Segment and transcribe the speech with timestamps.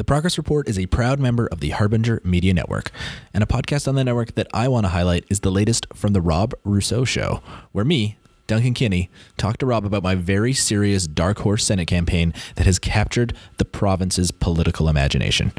[0.00, 2.90] The Progress Report is a proud member of the Harbinger Media Network,
[3.34, 6.14] and a podcast on the network that I want to highlight is the latest from
[6.14, 7.42] The Rob Rousseau Show,
[7.72, 8.16] where me,
[8.46, 12.78] Duncan Kinney, talk to Rob about my very serious Dark Horse Senate campaign that has
[12.78, 15.52] captured the province's political imagination.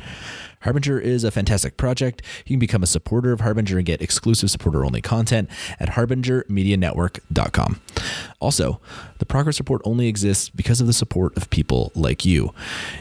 [0.62, 2.21] Harbinger is a fantastic project.
[2.46, 5.50] You can become a supporter of Harbinger and get exclusive supporter only content
[5.80, 7.82] at harbingermedianetwork.com.
[8.39, 8.80] Also,
[9.20, 12.54] the Progress Report only exists because of the support of people like you.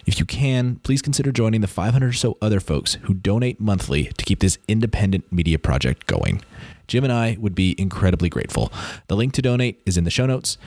[0.07, 4.05] If you can, please consider joining the 500 or so other folks who donate monthly
[4.05, 6.43] to keep this independent media project going.
[6.87, 8.73] Jim and I would be incredibly grateful.
[9.07, 10.59] The link to donate is in the show notes,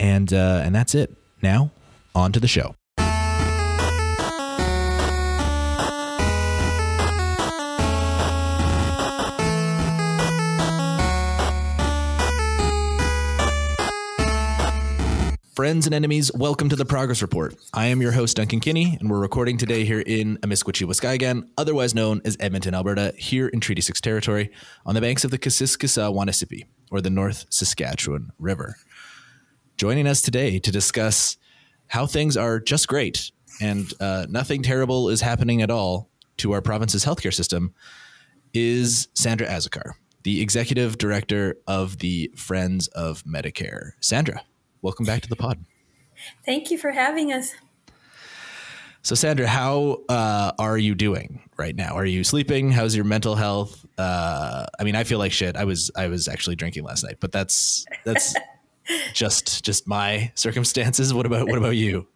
[0.00, 1.16] and uh, and that's it.
[1.42, 1.70] Now,
[2.14, 2.74] on to the show.
[15.60, 17.54] Friends and enemies, welcome to the Progress Report.
[17.74, 21.94] I am your host, Duncan Kinney, and we're recording today here in Amiskwaciy, Waskahigan, otherwise
[21.94, 24.50] known as Edmonton, Alberta, here in Treaty 6 territory,
[24.86, 28.76] on the banks of the Wanisipi, or the North Saskatchewan River.
[29.76, 31.36] Joining us today to discuss
[31.88, 36.62] how things are just great and uh, nothing terrible is happening at all to our
[36.62, 37.74] province's healthcare system
[38.54, 43.90] is Sandra Azocar, the executive director of the Friends of Medicare.
[44.00, 44.42] Sandra
[44.82, 45.64] welcome back to the pod.
[46.44, 47.54] Thank you for having us.
[49.02, 51.94] So, Sandra, how uh, are you doing right now?
[51.94, 52.70] Are you sleeping?
[52.70, 53.86] How's your mental health?
[53.96, 55.56] Uh, I mean, I feel like shit.
[55.56, 58.34] I was I was actually drinking last night, but that's that's
[59.14, 61.14] just just my circumstances.
[61.14, 62.08] What about what about you?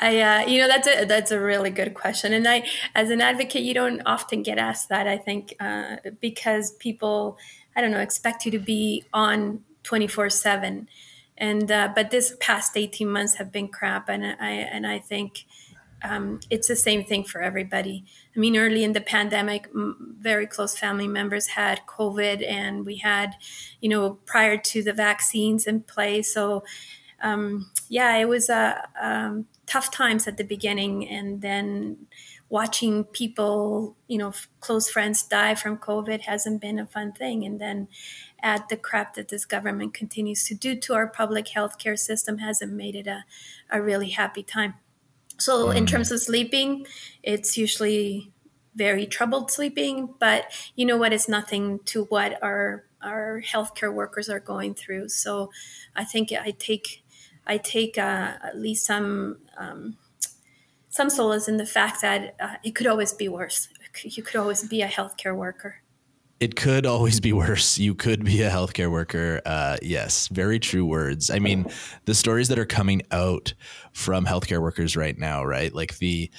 [0.00, 3.20] I, uh, you know, that's a that's a really good question, and I, as an
[3.20, 5.08] advocate, you don't often get asked that.
[5.08, 7.38] I think uh, because people,
[7.74, 10.88] I don't know, expect you to be on twenty four seven
[11.38, 15.46] and uh, but this past 18 months have been crap and i and i think
[16.02, 18.04] um, it's the same thing for everybody.
[18.36, 22.96] I mean early in the pandemic m- very close family members had covid and we
[22.98, 23.34] had
[23.80, 26.32] you know prior to the vaccines in place.
[26.32, 26.64] So
[27.20, 32.06] um, yeah it was a uh, um, tough times at the beginning and then
[32.50, 37.60] watching people you know close friends die from covid hasn't been a fun thing and
[37.60, 37.86] then
[38.42, 42.38] add the crap that this government continues to do to our public health care system
[42.38, 43.24] hasn't made it a,
[43.70, 44.74] a really happy time.
[45.38, 45.88] So, in mm.
[45.88, 46.86] terms of sleeping,
[47.22, 48.32] it's usually
[48.74, 51.12] very troubled sleeping, but you know what?
[51.12, 55.08] It's nothing to what our our healthcare workers are going through.
[55.08, 55.50] So,
[55.94, 57.04] I think I take
[57.46, 59.96] I take uh, at least some um,
[60.98, 63.68] some solace in the fact that uh, it could always be worse.
[64.02, 65.76] You could always be a healthcare worker
[66.40, 67.78] it could always be worse.
[67.78, 69.40] You could be a healthcare worker.
[69.44, 71.30] Uh, yes, very true words.
[71.30, 71.66] I mean,
[72.04, 73.54] the stories that are coming out
[73.92, 75.74] from healthcare workers right now, right?
[75.74, 76.30] Like the,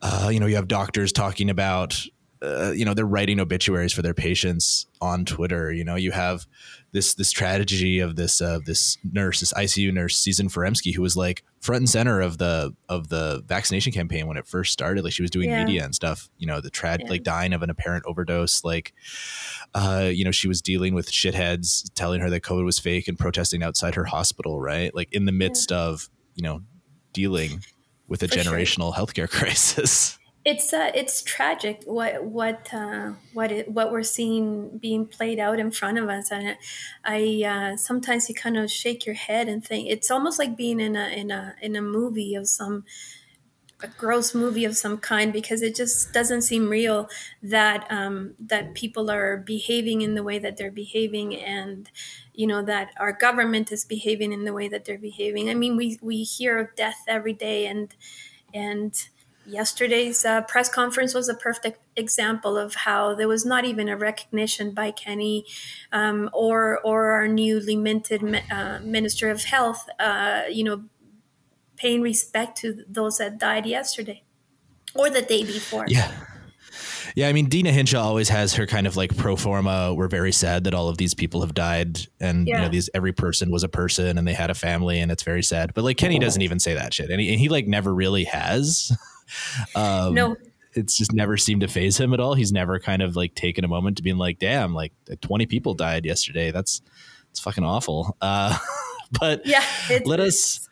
[0.00, 2.00] uh, you know, you have doctors talking about,
[2.42, 5.72] uh, you know, they're writing obituaries for their patients on Twitter.
[5.72, 6.46] You know, you have
[6.92, 11.16] this this tragedy of this uh, this nurse, this ICU nurse, Susan Feremsky, who was
[11.16, 15.02] like front and center of the of the vaccination campaign when it first started.
[15.02, 15.64] Like she was doing yeah.
[15.64, 16.28] media and stuff.
[16.38, 17.10] You know, the trad yeah.
[17.10, 18.62] like dying of an apparent overdose.
[18.62, 18.94] Like,
[19.74, 23.18] uh, you know, she was dealing with shitheads telling her that COVID was fake and
[23.18, 24.60] protesting outside her hospital.
[24.60, 25.78] Right, like in the midst yeah.
[25.78, 26.62] of you know
[27.12, 27.64] dealing
[28.06, 29.06] with a For generational sure.
[29.06, 30.17] healthcare crisis
[30.48, 35.58] it's uh, it's tragic what what uh, what it, what we're seeing being played out
[35.58, 36.56] in front of us, and
[37.04, 40.80] I uh, sometimes you kind of shake your head and think it's almost like being
[40.80, 42.84] in a in a in a movie of some
[43.80, 47.08] a gross movie of some kind because it just doesn't seem real
[47.42, 51.90] that um, that people are behaving in the way that they're behaving and
[52.32, 55.50] you know that our government is behaving in the way that they're behaving.
[55.50, 57.94] I mean, we we hear of death every day and
[58.54, 59.08] and
[59.48, 63.96] yesterday's uh, press conference was a perfect example of how there was not even a
[63.96, 65.44] recognition by Kenney
[65.92, 70.84] um, or or our newly minted uh, Minister of Health, uh, you know,
[71.76, 74.22] paying respect to those that died yesterday
[74.94, 75.86] or the day before.
[75.88, 76.12] Yeah.
[77.16, 79.92] Yeah, I mean, Deena Hinshaw always has her kind of like pro forma.
[79.92, 82.56] We're very sad that all of these people have died, and yeah.
[82.56, 85.24] you know, these every person was a person, and they had a family, and it's
[85.24, 85.74] very sad.
[85.74, 88.24] But like Kenney doesn't even say that shit, and he, and he like never really
[88.24, 88.92] has.
[89.74, 90.36] Um, no,
[90.74, 92.34] it's just never seemed to phase him at all.
[92.34, 95.74] He's never kind of like taken a moment to being like, damn, like 20 people
[95.74, 96.50] died yesterday.
[96.50, 96.80] That's,
[97.30, 98.16] it's fucking awful.
[98.20, 98.56] Uh,
[99.20, 99.64] but yeah,
[100.04, 100.68] let us,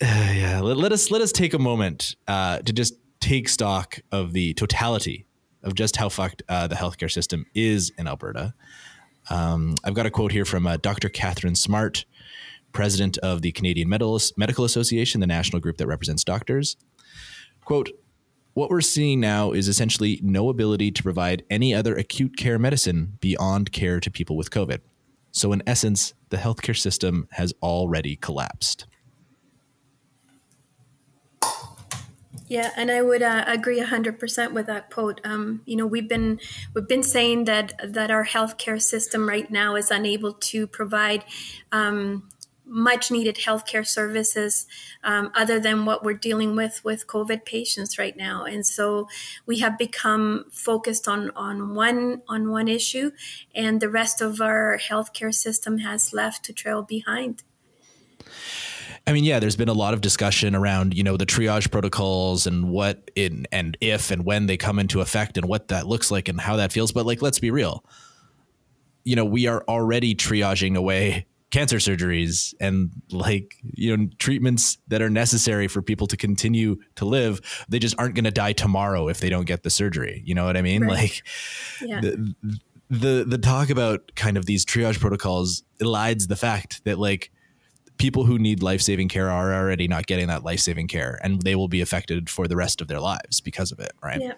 [0.00, 4.00] uh, yeah, let, let, us, let us take a moment uh, to just take stock
[4.10, 5.26] of the totality
[5.62, 8.54] of just how fucked uh, the healthcare system is in Alberta.
[9.30, 11.08] Um, I've got a quote here from uh, Dr.
[11.08, 12.04] Katharine Smart,
[12.72, 16.76] president of the Canadian Medical Association, the national group that represents doctors.
[17.72, 17.88] Quote,
[18.52, 23.16] what we're seeing now is essentially no ability to provide any other acute care medicine
[23.20, 24.80] beyond care to people with COVID.
[25.30, 28.84] So, in essence, the healthcare system has already collapsed.
[32.46, 35.22] Yeah, and I would uh, agree hundred percent with that quote.
[35.24, 36.40] Um, you know, we've been
[36.74, 41.24] we've been saying that that our healthcare system right now is unable to provide
[41.72, 42.28] um,
[42.64, 44.66] much needed healthcare services
[45.02, 48.44] um, other than what we're dealing with with COVID patients right now.
[48.44, 49.08] And so
[49.46, 53.10] we have become focused on on one on one issue,
[53.54, 57.42] and the rest of our healthcare system has left to trail behind.
[59.06, 62.46] I mean, yeah, there's been a lot of discussion around, you know, the triage protocols
[62.46, 66.10] and what in and if and when they come into effect and what that looks
[66.10, 66.92] like and how that feels.
[66.92, 67.84] But like, let's be real.
[69.04, 75.00] You know, we are already triaging away cancer surgeries and like you know treatments that
[75.00, 79.06] are necessary for people to continue to live they just aren't going to die tomorrow
[79.06, 80.90] if they don't get the surgery you know what i mean right.
[80.90, 81.22] like
[81.82, 82.00] yeah.
[82.00, 82.34] the,
[82.88, 87.30] the the talk about kind of these triage protocols elides the fact that like
[87.98, 91.42] people who need life saving care are already not getting that life saving care, and
[91.42, 94.20] they will be affected for the rest of their lives because of it, right?
[94.20, 94.32] Yeah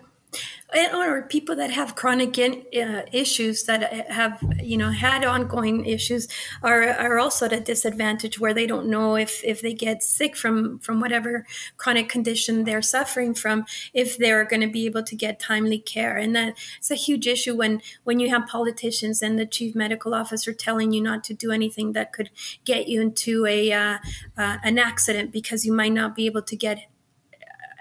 [0.92, 6.28] or people that have chronic in, uh, issues that have you know had ongoing issues
[6.62, 10.36] are are also at a disadvantage where they don't know if if they get sick
[10.36, 11.46] from from whatever
[11.76, 16.16] chronic condition they're suffering from if they're going to be able to get timely care.
[16.16, 20.14] And that it's a huge issue when when you have politicians and the chief medical
[20.14, 22.30] officer telling you not to do anything that could
[22.64, 23.98] get you into a uh,
[24.36, 26.78] uh, an accident because you might not be able to get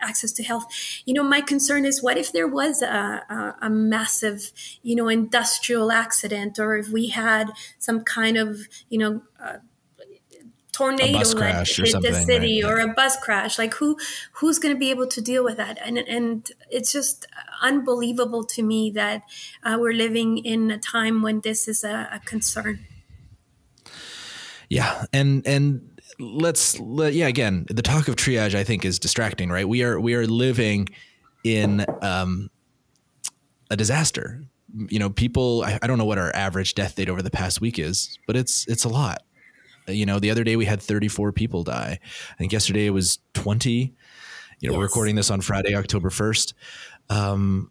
[0.04, 0.66] access to health.
[1.06, 4.52] You know, my concern is what if there was a, a, a massive,
[4.82, 9.58] you know, industrial accident, or if we had some kind of, you know, uh,
[10.74, 12.72] tornado that hit the city right?
[12.72, 13.96] or a bus crash like who
[14.34, 17.28] who's going to be able to deal with that and and it's just
[17.62, 19.22] unbelievable to me that
[19.64, 22.80] uh, we're living in a time when this is a, a concern
[24.68, 29.50] yeah and and let's let, yeah again the talk of triage i think is distracting
[29.50, 29.68] right?
[29.68, 30.90] We are we are living
[31.44, 32.50] in um,
[33.70, 34.44] a disaster.
[34.90, 37.62] You know people I, I, don't know what our average death date over the past
[37.62, 39.24] week is but it's it's a lot.
[39.88, 42.00] You know the other day we had 34 people die.
[42.32, 43.94] I think yesterday it was 20
[44.64, 44.78] you know yes.
[44.78, 46.54] we're recording this on friday october 1st
[47.10, 47.70] um,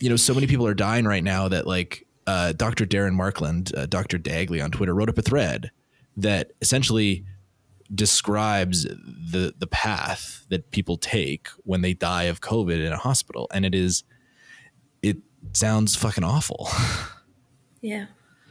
[0.00, 3.72] you know so many people are dying right now that like uh, dr darren markland
[3.76, 5.70] uh, dr dagley on twitter wrote up a thread
[6.16, 7.24] that essentially
[7.94, 13.48] describes the the path that people take when they die of COVID in a hospital,
[13.52, 14.04] and it is
[15.02, 15.18] it
[15.52, 16.68] sounds fucking awful.
[17.84, 18.06] Yeah,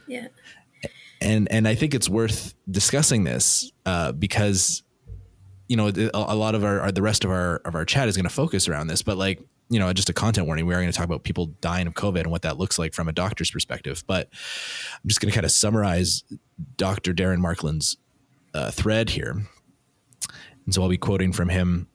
[0.06, 0.28] yeah.
[1.20, 4.84] And and I think it's worth discussing this uh, because
[5.66, 8.06] you know a, a lot of our, our, the rest of our of our chat
[8.06, 10.74] is going to focus around this, but like you know just a content warning, we
[10.74, 13.08] are going to talk about people dying of COVID and what that looks like from
[13.08, 14.04] a doctor's perspective.
[14.06, 14.28] But
[15.02, 16.22] I'm just going to kind of summarize
[16.76, 17.12] Dr.
[17.12, 17.96] Darren Markland's
[18.54, 19.30] uh, thread here.
[20.64, 21.88] And so I'll be quoting from him.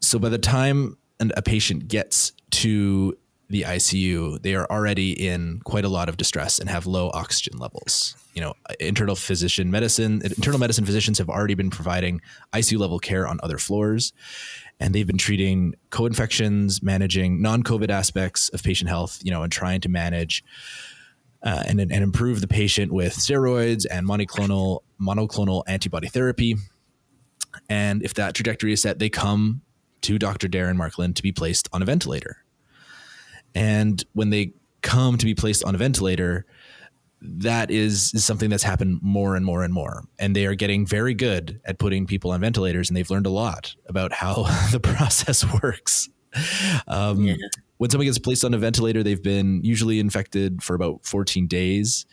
[0.00, 3.16] So by the time a patient gets to
[3.48, 7.58] the ICU, they are already in quite a lot of distress and have low oxygen
[7.58, 8.16] levels.
[8.32, 12.20] You know, internal physician medicine, internal medicine physicians have already been providing
[12.52, 14.12] ICU level care on other floors,
[14.78, 19.18] and they've been treating co-infections, managing non-COVID aspects of patient health.
[19.22, 20.44] You know, and trying to manage
[21.42, 26.56] uh, and, and improve the patient with steroids and monoclonal monoclonal antibody therapy.
[27.68, 29.62] And if that trajectory is set, they come
[30.02, 30.48] to Dr.
[30.48, 32.44] Darren Markland to be placed on a ventilator.
[33.54, 34.52] And when they
[34.82, 36.46] come to be placed on a ventilator,
[37.20, 40.04] that is, is something that's happened more and more and more.
[40.18, 43.30] And they are getting very good at putting people on ventilators, and they've learned a
[43.30, 46.08] lot about how the process works.
[46.86, 47.34] Um, yeah
[47.80, 52.04] when someone gets placed on a ventilator, they've been usually infected for about 14 days.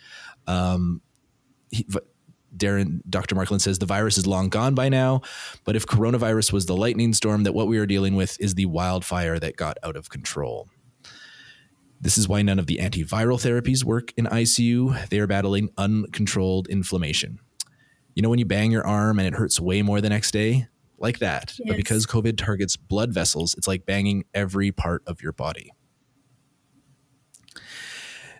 [0.47, 1.01] Um,
[1.71, 1.85] he,
[2.57, 3.35] Darren, Dr.
[3.35, 5.21] Markland says the virus is long gone by now,
[5.63, 8.65] but if coronavirus was the lightning storm, that what we are dealing with is the
[8.65, 10.67] wildfire that got out of control.
[11.99, 15.09] This is why none of the antiviral therapies work in ICU.
[15.09, 17.39] They are battling uncontrolled inflammation.
[18.13, 20.67] You know, when you bang your arm and it hurts way more the next day?
[20.99, 21.53] like that.
[21.59, 21.67] Yes.
[21.67, 25.71] But because COVID targets blood vessels, it's like banging every part of your body.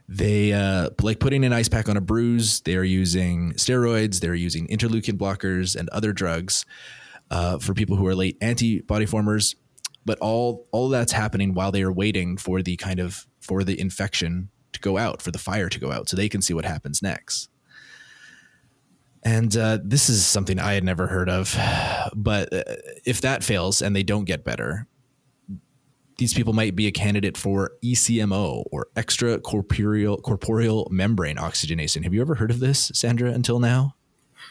[0.09, 2.61] They uh, like putting an ice pack on a bruise.
[2.61, 4.19] They are using steroids.
[4.21, 6.65] They're using interleukin blockers and other drugs
[7.29, 9.55] uh, for people who are late antibody formers.
[10.05, 13.77] But all all that's happening while they are waiting for the kind of for the
[13.79, 16.63] infection to go out, for the fire to go out, so they can see what
[16.63, 17.49] happens next.
[19.23, 21.53] And uh, this is something I had never heard of.
[22.15, 22.63] But uh,
[23.05, 24.87] if that fails and they don't get better,
[26.17, 32.03] these people might be a candidate for ECMO or extra corporeal corporeal membrane oxygenation.
[32.03, 33.95] Have you ever heard of this, Sandra, until now?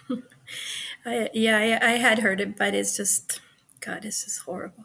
[1.06, 3.40] I, yeah, I, I, had heard it, but it's just,
[3.80, 4.84] God, it's just horrible.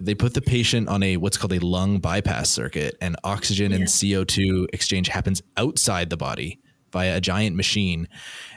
[0.00, 3.78] They put the patient on a what's called a lung bypass circuit, and oxygen yeah.
[3.78, 6.60] and CO2 exchange happens outside the body
[6.90, 8.08] via a giant machine.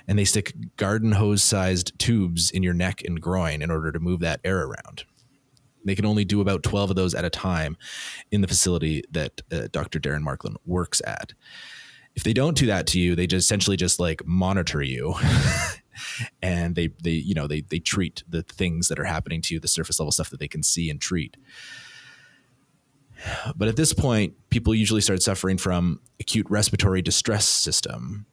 [0.07, 3.99] And they stick garden hose sized tubes in your neck and groin in order to
[3.99, 5.03] move that air around.
[5.85, 7.77] They can only do about 12 of those at a time
[8.31, 9.99] in the facility that uh, Dr.
[9.99, 11.33] Darren Markland works at.
[12.15, 15.15] If they don't do that to you, they just essentially just like monitor you
[16.41, 19.59] and they they you know they they treat the things that are happening to you,
[19.59, 21.37] the surface level stuff that they can see and treat.
[23.55, 28.25] But at this point, people usually start suffering from acute respiratory distress system.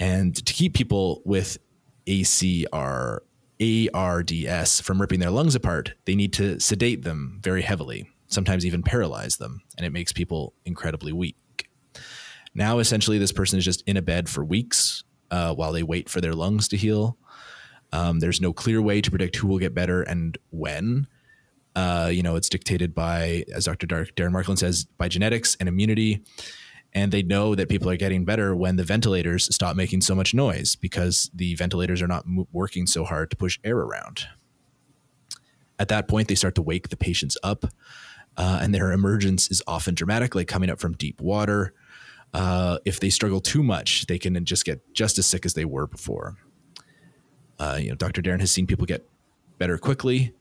[0.00, 1.58] And to keep people with
[2.06, 3.20] ACR
[3.60, 8.82] ARDS from ripping their lungs apart, they need to sedate them very heavily, sometimes even
[8.82, 11.36] paralyze them, and it makes people incredibly weak.
[12.54, 16.08] Now, essentially, this person is just in a bed for weeks uh, while they wait
[16.08, 17.16] for their lungs to heal.
[17.92, 21.06] Um, there's no clear way to predict who will get better and when.
[21.74, 23.86] Uh, you know, it's dictated by, as Dr.
[23.86, 26.22] Darren Markland says, by genetics and immunity
[26.94, 30.34] and they know that people are getting better when the ventilators stop making so much
[30.34, 34.26] noise because the ventilators are not working so hard to push air around.
[35.78, 37.64] At that point, they start to wake the patients up,
[38.36, 41.72] uh, and their emergence is often dramatic, like coming up from deep water.
[42.34, 45.64] Uh, if they struggle too much, they can just get just as sick as they
[45.64, 46.36] were before.
[47.58, 48.22] Uh, you know, Dr.
[48.22, 49.08] Darren has seen people get
[49.58, 50.34] better quickly.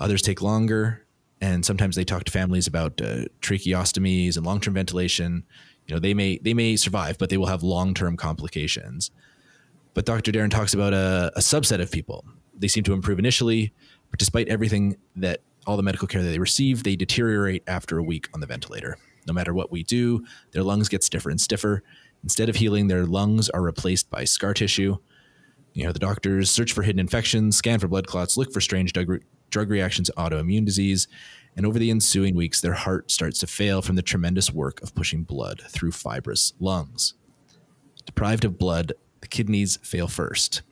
[0.00, 1.06] Others take longer,
[1.40, 5.44] and sometimes they talk to families about uh, tracheostomies and long-term ventilation
[5.86, 9.10] you know they may they may survive but they will have long-term complications.
[9.94, 12.24] But dr darren talks about a, a subset of people.
[12.56, 13.72] They seem to improve initially
[14.10, 18.02] but despite everything that all the medical care that they receive they deteriorate after a
[18.02, 18.96] week on the ventilator.
[19.26, 21.82] No matter what we do their lungs get stiffer and stiffer.
[22.22, 24.96] Instead of healing their lungs are replaced by scar tissue.
[25.74, 28.92] You know the doctors search for hidden infections scan for blood clots look for strange
[28.92, 31.08] drug, drug reactions autoimmune disease
[31.56, 34.94] and over the ensuing weeks, their heart starts to fail from the tremendous work of
[34.94, 37.14] pushing blood through fibrous lungs.
[38.06, 40.62] Deprived of blood, the kidneys fail first.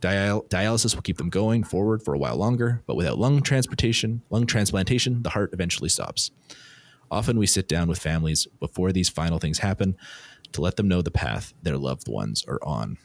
[0.00, 4.22] Dial- dialysis will keep them going forward for a while longer, but without lung transportation,
[4.30, 6.30] lung transplantation, the heart eventually stops.
[7.10, 9.96] Often we sit down with families before these final things happen
[10.52, 12.96] to let them know the path their loved ones are on.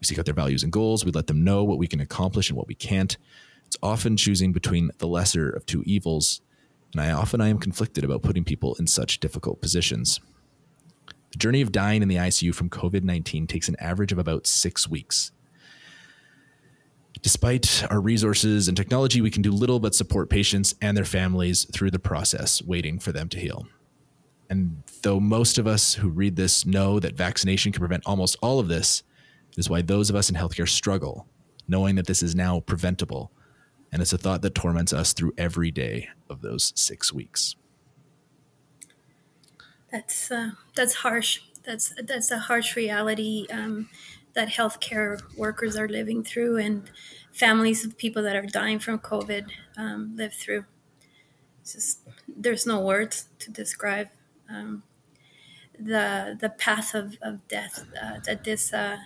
[0.00, 1.04] We seek out their values and goals.
[1.04, 3.16] We let them know what we can accomplish and what we can't.
[3.76, 6.40] It's often choosing between the lesser of two evils,
[6.94, 10.18] and I often I am conflicted about putting people in such difficult positions.
[11.32, 14.46] The journey of dying in the ICU from COVID 19 takes an average of about
[14.46, 15.30] six weeks.
[17.20, 21.66] Despite our resources and technology, we can do little but support patients and their families
[21.70, 23.66] through the process, waiting for them to heal.
[24.48, 28.58] And though most of us who read this know that vaccination can prevent almost all
[28.58, 29.02] of this,
[29.52, 31.26] it is why those of us in healthcare struggle,
[31.68, 33.32] knowing that this is now preventable
[33.96, 37.56] and it's a thought that torments us through every day of those six weeks.
[39.90, 41.40] That's uh, that's harsh.
[41.64, 43.88] That's that's a harsh reality um,
[44.34, 46.90] that healthcare workers are living through, and
[47.32, 49.46] families of people that are dying from COVID
[49.78, 50.66] um, live through.
[51.64, 54.08] Just there's no words to describe
[54.50, 54.82] um,
[55.80, 58.98] the the path of, of death uh, that this uh,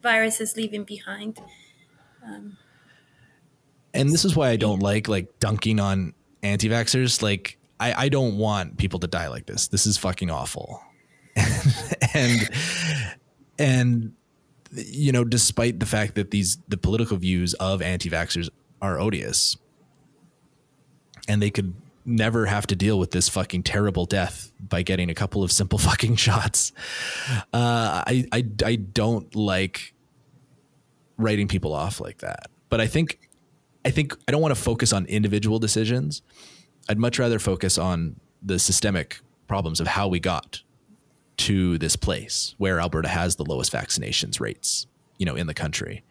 [0.00, 1.40] virus is leaving behind.
[2.24, 2.58] Um,
[3.96, 7.22] and this is why I don't like like dunking on anti-vaxxers.
[7.22, 9.68] Like I, I don't want people to die like this.
[9.68, 10.80] This is fucking awful.
[12.14, 12.50] and
[13.58, 14.12] and
[14.72, 18.48] you know, despite the fact that these the political views of anti-vaxxers
[18.82, 19.56] are odious,
[21.28, 21.74] and they could
[22.04, 25.78] never have to deal with this fucking terrible death by getting a couple of simple
[25.90, 26.72] fucking shots.
[27.52, 29.94] Uh, I, I I don't like
[31.18, 32.50] writing people off like that.
[32.68, 33.25] But I think
[33.86, 36.20] I think I don't want to focus on individual decisions.
[36.88, 40.60] I'd much rather focus on the systemic problems of how we got
[41.36, 44.88] to this place where Alberta has the lowest vaccinations rates,
[45.18, 46.02] you know, in the country.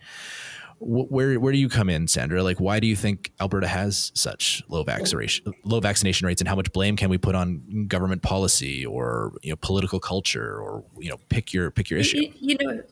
[0.79, 2.43] Where where do you come in, Sandra?
[2.43, 6.55] Like, why do you think Alberta has such low vaccination low vaccination rates, and how
[6.55, 11.09] much blame can we put on government policy or you know political culture or you
[11.09, 12.19] know pick your pick your issue?
[12.19, 12.83] You, you know,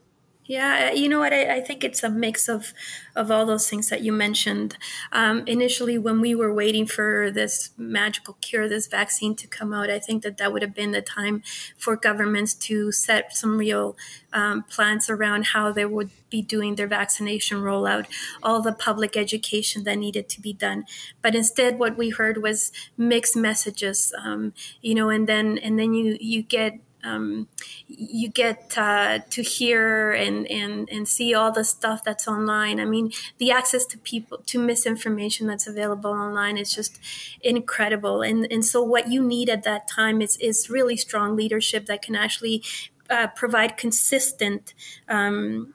[0.46, 1.32] Yeah, you know what?
[1.32, 2.74] I, I, think it's a mix of
[3.16, 4.78] of all those things that you mentioned.
[5.14, 9.90] Um, initially, when we were waiting for this magical cure, this vaccine to come out,
[9.90, 11.44] I think that that would have been the time
[11.78, 13.96] for governments to set some real
[14.34, 18.06] um, plans around how they would be doing their vaccination rollout,
[18.42, 20.84] all the public education that needed to be done.
[21.22, 24.14] But instead, what we heard was mixed messages.
[24.22, 27.48] Um, you know, and then and then you you get um,
[27.88, 32.79] you get uh, to hear and, and, and see all the stuff that's online.
[32.79, 37.00] I mean, the access to people to misinformation that's available online is just
[37.41, 38.22] incredible.
[38.22, 42.01] And and so what you need at that time is is really strong leadership that
[42.01, 42.63] can actually
[43.10, 44.74] uh, provide consistent
[45.07, 45.74] um,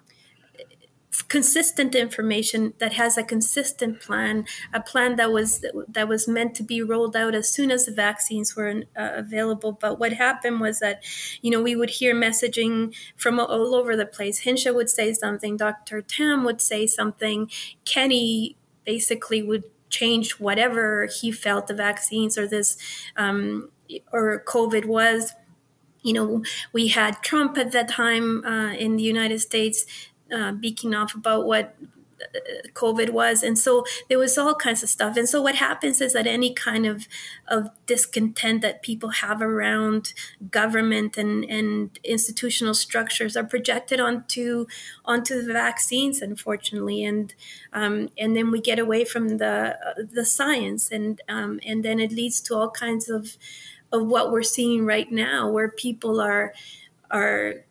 [1.28, 6.62] consistent information that has a consistent plan, a plan that was that was meant to
[6.62, 9.72] be rolled out as soon as the vaccines were uh, available.
[9.72, 11.02] But what happened was that,
[11.40, 14.40] you know, we would hear messaging from all over the place.
[14.40, 16.02] Hinshaw would say something, Dr.
[16.02, 17.50] Tam would say something,
[17.84, 22.76] kenney basically would change whatever he felt the vaccines or this
[23.16, 23.70] um,
[24.12, 25.32] or COVID was
[26.02, 29.84] you know, we had Trump at that time uh, in the United States
[30.32, 31.74] uh, beaking off about what
[32.20, 32.38] uh,
[32.74, 35.16] COVID was, and so there was all kinds of stuff.
[35.16, 37.06] And so what happens is that any kind of
[37.46, 40.12] of discontent that people have around
[40.50, 44.66] government and and institutional structures are projected onto
[45.04, 47.34] onto the vaccines, unfortunately, and
[47.72, 52.00] um, and then we get away from the uh, the science, and um, and then
[52.00, 53.36] it leads to all kinds of
[53.92, 56.52] of what we're seeing right now, where people are
[57.10, 57.64] are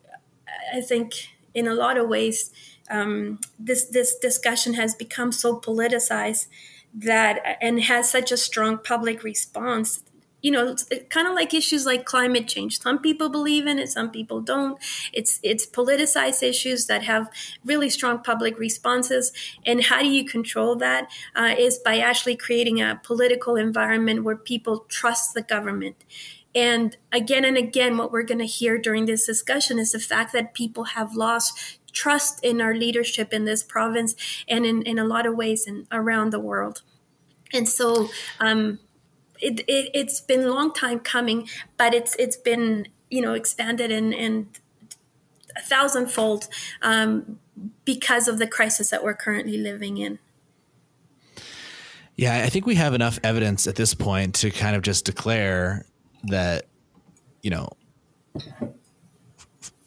[0.74, 2.52] I think in a lot of ways,
[2.90, 6.46] um, this this discussion has become so politicized
[6.94, 10.04] that and has such a strong public response.
[10.44, 10.76] You know
[11.10, 12.80] kind of like issues like climate change.
[12.80, 14.78] Some people believe in it some people don't.
[15.12, 17.28] It's it's politicized issues that have
[17.66, 19.34] really strong public responses.
[19.66, 21.10] And how do you control that?
[21.36, 25.96] Uh, is by actually creating a political environment where people trust the government
[26.58, 30.34] and again and again, what we're going to hear during this discussion is the fact
[30.34, 34.16] that people have lost trust in our leadership in this province
[34.48, 36.82] and in, in a lot of ways in, around the world.
[37.54, 38.10] And so
[38.40, 38.80] um,
[39.40, 41.48] it, it, has been a long time coming,
[41.78, 44.48] but it's it's been you know expanded and, and
[45.56, 46.48] a thousandfold
[46.82, 47.38] um,
[47.86, 50.18] because of the crisis that we're currently living in.
[52.16, 55.86] Yeah, I think we have enough evidence at this point to kind of just declare
[56.28, 56.66] that
[57.42, 57.70] you know,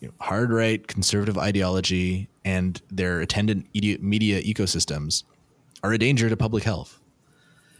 [0.00, 5.24] you know hard right conservative ideology and their attendant media ecosystems
[5.82, 7.00] are a danger to public health.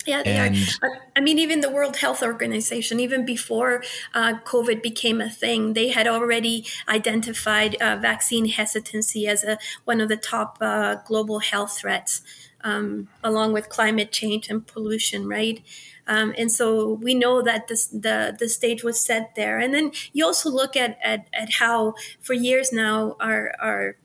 [0.07, 0.99] Yeah, they and, are.
[1.15, 3.83] I mean, even the World Health Organization, even before
[4.15, 10.01] uh, COVID became a thing, they had already identified uh, vaccine hesitancy as a one
[10.01, 12.23] of the top uh, global health threats,
[12.63, 15.29] um, along with climate change and pollution.
[15.29, 15.63] Right.
[16.11, 19.59] Um, and so we know that this, the the stage was set there.
[19.61, 23.97] And then you also look at at, at how for years now our our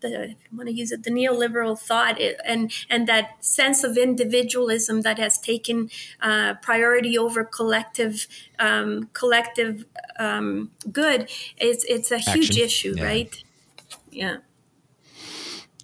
[0.00, 3.98] the, if you want to use it, the neoliberal thought and and that sense of
[3.98, 5.90] individualism that has taken
[6.22, 8.26] uh, priority over collective
[8.60, 9.84] um, collective
[10.20, 11.28] um, good.
[11.56, 12.34] It's it's a Action.
[12.34, 13.04] huge issue, yeah.
[13.04, 13.44] right?
[14.10, 14.36] Yeah.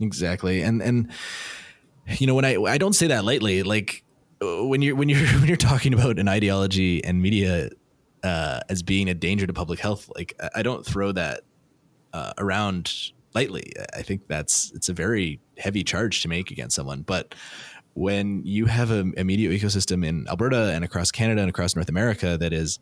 [0.00, 1.10] Exactly, and and
[2.06, 4.04] you know when I I don't say that lightly, like
[4.40, 7.70] when you're when you're when you're talking about an ideology and media
[8.22, 11.42] uh, as being a danger to public health, like I don't throw that
[12.12, 13.72] uh, around lightly.
[13.94, 17.02] I think that's it's a very heavy charge to make against someone.
[17.02, 17.34] But
[17.94, 21.88] when you have a, a media ecosystem in Alberta and across Canada and across North
[21.88, 22.78] America that is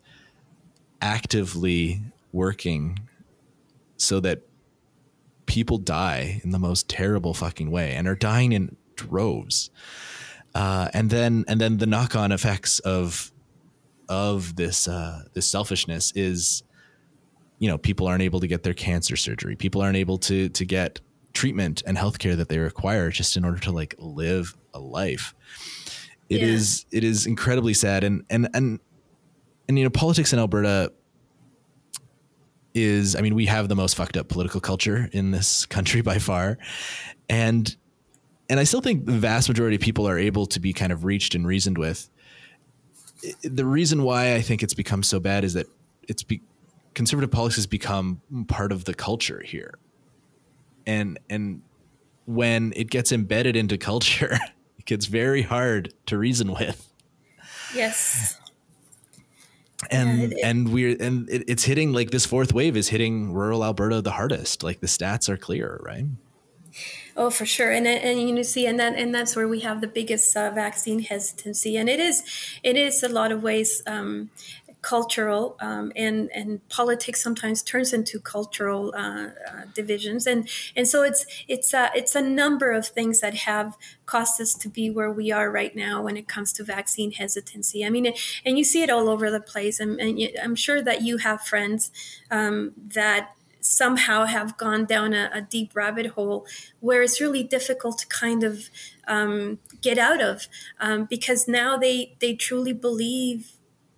[1.01, 2.01] actively
[2.33, 2.99] working
[3.97, 4.41] so that
[5.45, 9.69] people die in the most terrible fucking way and are dying in droves
[10.55, 13.31] uh, and then and then the knock on effects of
[14.07, 16.63] of this uh, this selfishness is,
[17.59, 19.57] you know, people aren't able to get their cancer surgery.
[19.57, 21.01] People aren't able to to get
[21.33, 25.35] treatment and healthcare that they require just in order to like live a life.
[26.29, 26.47] It yeah.
[26.47, 28.79] is it is incredibly sad and and and
[29.67, 30.93] and you know politics in Alberta
[32.73, 36.17] is I mean we have the most fucked up political culture in this country by
[36.17, 36.57] far
[37.27, 37.75] and
[38.49, 41.03] and I still think the vast majority of people are able to be kind of
[41.03, 42.09] reached and reasoned with.
[43.41, 45.67] The reason why I think it's become so bad is that
[46.07, 46.41] it's be,
[46.93, 49.75] conservative politics has become part of the culture here,
[50.85, 51.61] and and
[52.25, 54.33] when it gets embedded into culture,
[54.79, 56.87] it gets very hard to reason with.
[57.73, 58.39] Yes.
[59.91, 63.63] and yeah, and we're and it, it's hitting like this fourth wave is hitting rural
[63.63, 64.61] Alberta the hardest.
[64.61, 66.05] Like the stats are clear, right?
[67.17, 69.87] Oh, for sure, and and you see, and that and that's where we have the
[69.87, 72.23] biggest uh, vaccine hesitancy, and it is,
[72.61, 73.81] it is a lot of ways.
[73.87, 74.29] Um,
[74.81, 80.27] cultural um, and and politics sometimes turns into cultural uh, uh, divisions.
[80.27, 83.75] And and so it's it's a, it's a number of things that have
[84.05, 87.83] caused us to be where we are right now when it comes to vaccine hesitancy.
[87.83, 88.13] I mean
[88.45, 89.79] and you see it all over the place.
[89.79, 91.91] And, and I'm sure that you have friends
[92.29, 93.34] um, that
[93.65, 96.45] somehow have gone down a, a, deep rabbit hole
[96.79, 98.69] where it's really difficult to kind of
[99.07, 100.47] um, get out of
[100.79, 103.53] um, because now they they truly believe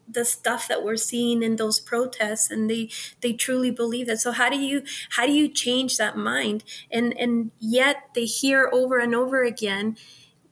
[0.08, 2.90] the stuff that we're seeing in those protests and they
[3.22, 4.20] they truly believe that.
[4.20, 6.64] So how do you how do you change that mind?
[6.90, 9.98] And and yet they hear over and over again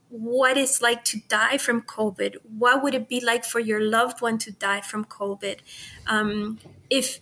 [0.10, 2.38] what it's like to die from covid.
[2.58, 5.60] What would it be like for your loved one to die from covid?
[6.08, 7.19] Um, if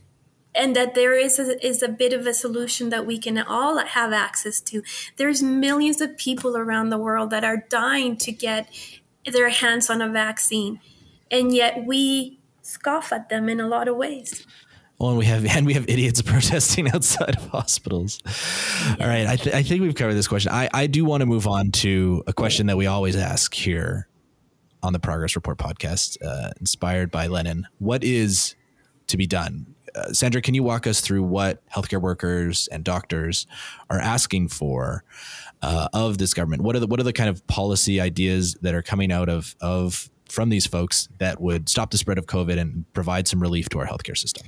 [0.56, 3.78] and that there is a, is a bit of a solution that we can all
[3.78, 4.84] have access to.
[5.18, 8.70] There's millions of people around the world that are dying to get
[9.26, 10.80] their hands on a vaccine
[11.34, 14.46] and yet we scoff at them in a lot of ways.
[15.00, 18.20] Well, and we have and we have idiots protesting outside of hospitals.
[19.02, 20.52] All right, I, th- I think we've covered this question.
[20.54, 24.08] I, I do want to move on to a question that we always ask here
[24.82, 27.68] on the Progress Report podcast, uh, inspired by Lenin.
[27.80, 28.56] What is
[29.08, 29.73] to be done?
[29.96, 33.48] Uh, Sandra, can you walk us through what healthcare workers and doctors
[33.90, 35.04] are asking for
[35.62, 36.64] uh, of this government?
[36.64, 39.56] What are the what are the kind of policy ideas that are coming out of
[39.62, 43.70] of from these folks that would stop the spread of COVID and provide some relief
[43.70, 44.48] to our healthcare system?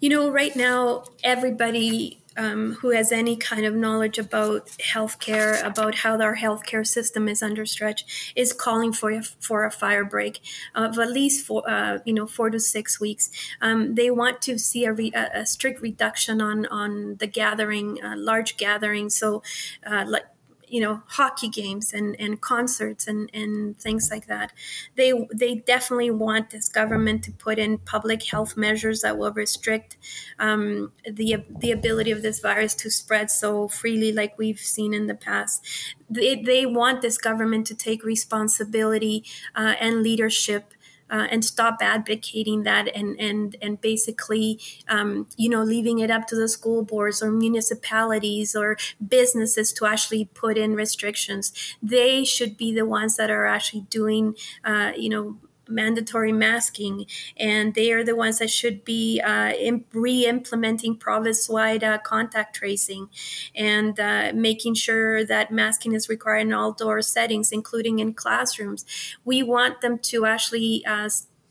[0.00, 5.96] You know, right now, everybody um, who has any kind of knowledge about healthcare, about
[5.96, 10.40] how our healthcare system is under stretch, is calling for a, for a fire break
[10.74, 13.30] of at least four, uh, you know, four to six weeks.
[13.60, 18.14] Um, they want to see a, re, a, strict reduction on on the gathering, uh,
[18.16, 19.16] large gatherings.
[19.16, 19.42] So,
[19.86, 20.24] uh, like
[20.68, 24.52] you know hockey games and, and concerts and, and things like that.
[24.96, 29.96] They they definitely want this government to put in public health measures that will restrict
[30.38, 35.06] um, the the ability of this virus to spread so freely like we've seen in
[35.06, 35.64] the past.
[36.08, 39.24] They, they want this government to take responsibility
[39.54, 40.72] uh, and leadership
[41.10, 46.26] uh, and stop advocating that and and and basically um, you know leaving it up
[46.26, 51.52] to the school boards or municipalities or businesses to actually put in restrictions.
[51.82, 55.36] They should be the ones that are actually doing uh, you know
[55.68, 59.52] mandatory masking, and they are the ones that should be uh,
[59.92, 63.08] re-implementing province-wide uh, contact tracing,
[63.54, 68.84] and uh, making sure that masking is required in outdoor settings, including in classrooms.
[69.24, 71.08] We want them to actually uh,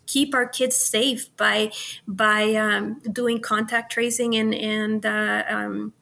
[0.08, 1.72] keep our kids safe by
[2.08, 5.94] by um, doing contact tracing and and uh, um,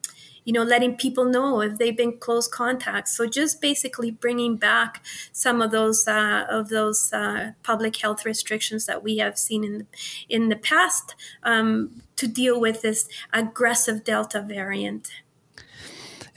[0.44, 3.16] you know, letting people know if they've been close contacts.
[3.16, 5.02] So just basically bringing back
[5.32, 9.78] some of those uh, of those uh, public health restrictions that we have seen in
[9.78, 9.86] the,
[10.28, 15.10] in the past um, to deal with this aggressive Delta variant.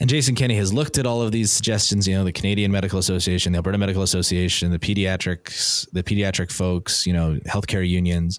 [0.00, 3.00] And Jason Kenney has looked at all of these suggestions, you know, the Canadian Medical
[3.00, 8.38] Association, the Alberta Medical Association, the pediatrics, the pediatric folks, you know, healthcare unions,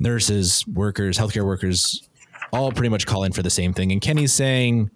[0.00, 2.02] nurses, workers, healthcare workers
[2.54, 3.92] all pretty much calling for the same thing.
[3.92, 4.90] And Kenney's saying,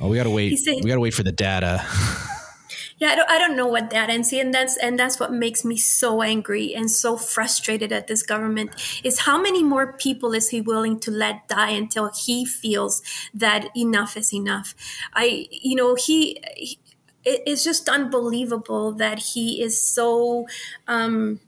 [0.00, 0.58] "Oh, we got to wait.
[0.58, 1.84] Saying, we got to wait for the data."
[2.98, 5.32] yeah, I don't, I don't know what data and see, and that's and that's what
[5.32, 8.70] makes me so angry and so frustrated at this government
[9.04, 13.02] is how many more people is he willing to let die until he feels
[13.32, 14.74] that enough is enough.
[15.14, 16.78] I, you know, he, he
[17.24, 20.46] it's just unbelievable that he is so
[20.86, 21.40] um,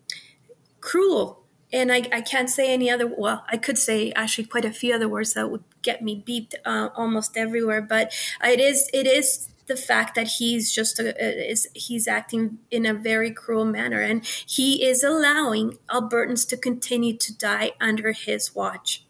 [0.81, 4.73] cruel and I, I can't say any other well i could say actually quite a
[4.73, 9.07] few other words that would get me beeped uh, almost everywhere but it is it
[9.07, 14.01] is the fact that he's just a, is he's acting in a very cruel manner.
[14.01, 19.05] And he is allowing albertans to continue to die under his watch.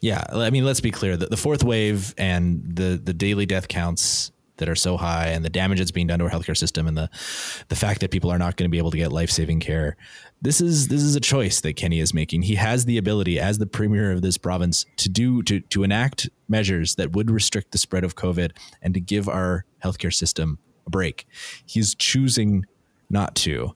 [0.00, 1.16] Yeah i mean let's be clear.
[1.16, 5.50] The fourth wave and the the daily death counts that are so high and the
[5.50, 7.08] damage that's being done to our healthcare system and the
[7.68, 9.96] the fact that people are not going to be able to get life-saving care.
[10.42, 12.42] This is this is a choice that Kenney is making.
[12.42, 16.28] He has the ability as the premier of this province to do to to enact
[16.48, 20.90] measures that would restrict the spread of covid and to give our healthcare system a
[20.90, 21.26] break.
[21.66, 22.64] He's choosing
[23.10, 23.74] not to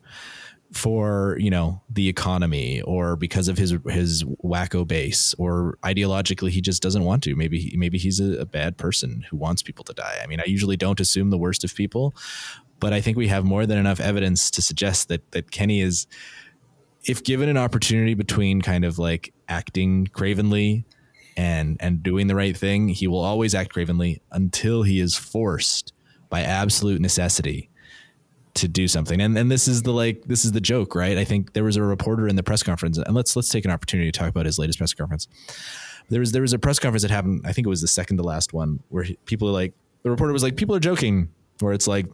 [0.72, 6.60] for you know the economy or because of his his wacko base or ideologically he
[6.60, 7.36] just doesn't want to.
[7.36, 10.20] Maybe maybe he's a, a, bad person who wants people to die.
[10.22, 12.14] I mean i usually don't assume the worst of people
[12.80, 16.06] but i think we have more than enough evidence to suggest that that kenney is
[17.04, 20.84] if given an opportunity between kind of like acting cravenly
[21.36, 25.92] and and doing the right thing, he will always act cravenly until he is forced
[26.28, 27.70] by absolute necessity
[28.54, 29.20] to do something.
[29.20, 31.16] And and this is the like this is the joke, right?
[31.16, 33.70] I think there was a reporter in the press conference, and let's let's take an
[33.70, 35.28] opportunity to talk about his latest press conference.
[36.08, 37.42] There was there was a press conference that happened.
[37.44, 40.10] I think it was the second to last one where he, people are like the
[40.10, 42.06] reporter was like people are joking, where it's like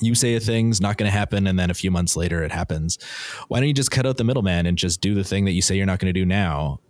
[0.00, 2.50] you say a thing's not going to happen and then a few months later it
[2.50, 2.98] happens
[3.48, 5.60] why don't you just cut out the middleman and just do the thing that you
[5.60, 6.80] say you're not going to do now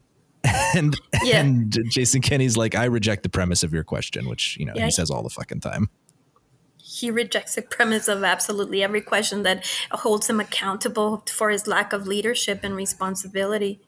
[0.75, 1.41] and yeah.
[1.41, 4.85] and jason kenney's like i reject the premise of your question which you know yeah.
[4.85, 5.91] he says all the fucking time
[7.01, 11.93] he rejects the premise of absolutely every question that holds him accountable for his lack
[11.93, 13.81] of leadership and responsibility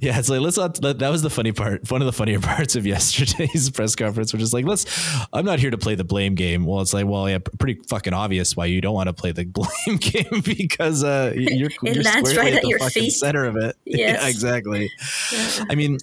[0.00, 0.80] yeah, it's like let's not.
[0.80, 1.90] That was the funny part.
[1.90, 4.86] One of the funnier parts of yesterday's press conference, which is like, let's.
[5.32, 6.66] I'm not here to play the blame game.
[6.66, 9.44] Well, it's like, well, yeah, pretty fucking obvious why you don't want to play the
[9.86, 13.10] blame game because uh, you're, you're squarely right at, the fucking feet.
[13.10, 13.76] center of it.
[13.84, 14.22] Yes.
[14.22, 14.90] Yeah, exactly.
[15.32, 15.64] Yeah.
[15.70, 15.98] I mean,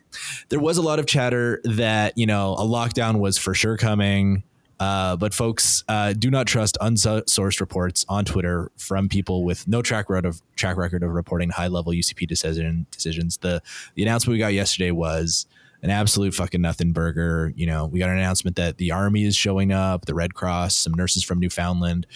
[0.49, 4.43] there was a lot of chatter that you know a lockdown was for sure coming.
[4.79, 9.81] Uh, but folks, uh, do not trust unsourced reports on Twitter from people with no
[9.81, 13.37] track record of track record of reporting high level UCP decision decisions.
[13.37, 13.61] The
[13.95, 15.45] the announcement we got yesterday was
[15.83, 17.53] an absolute fucking nothing burger.
[17.55, 20.75] You know, we got an announcement that the army is showing up, the Red Cross,
[20.75, 22.07] some nurses from Newfoundland.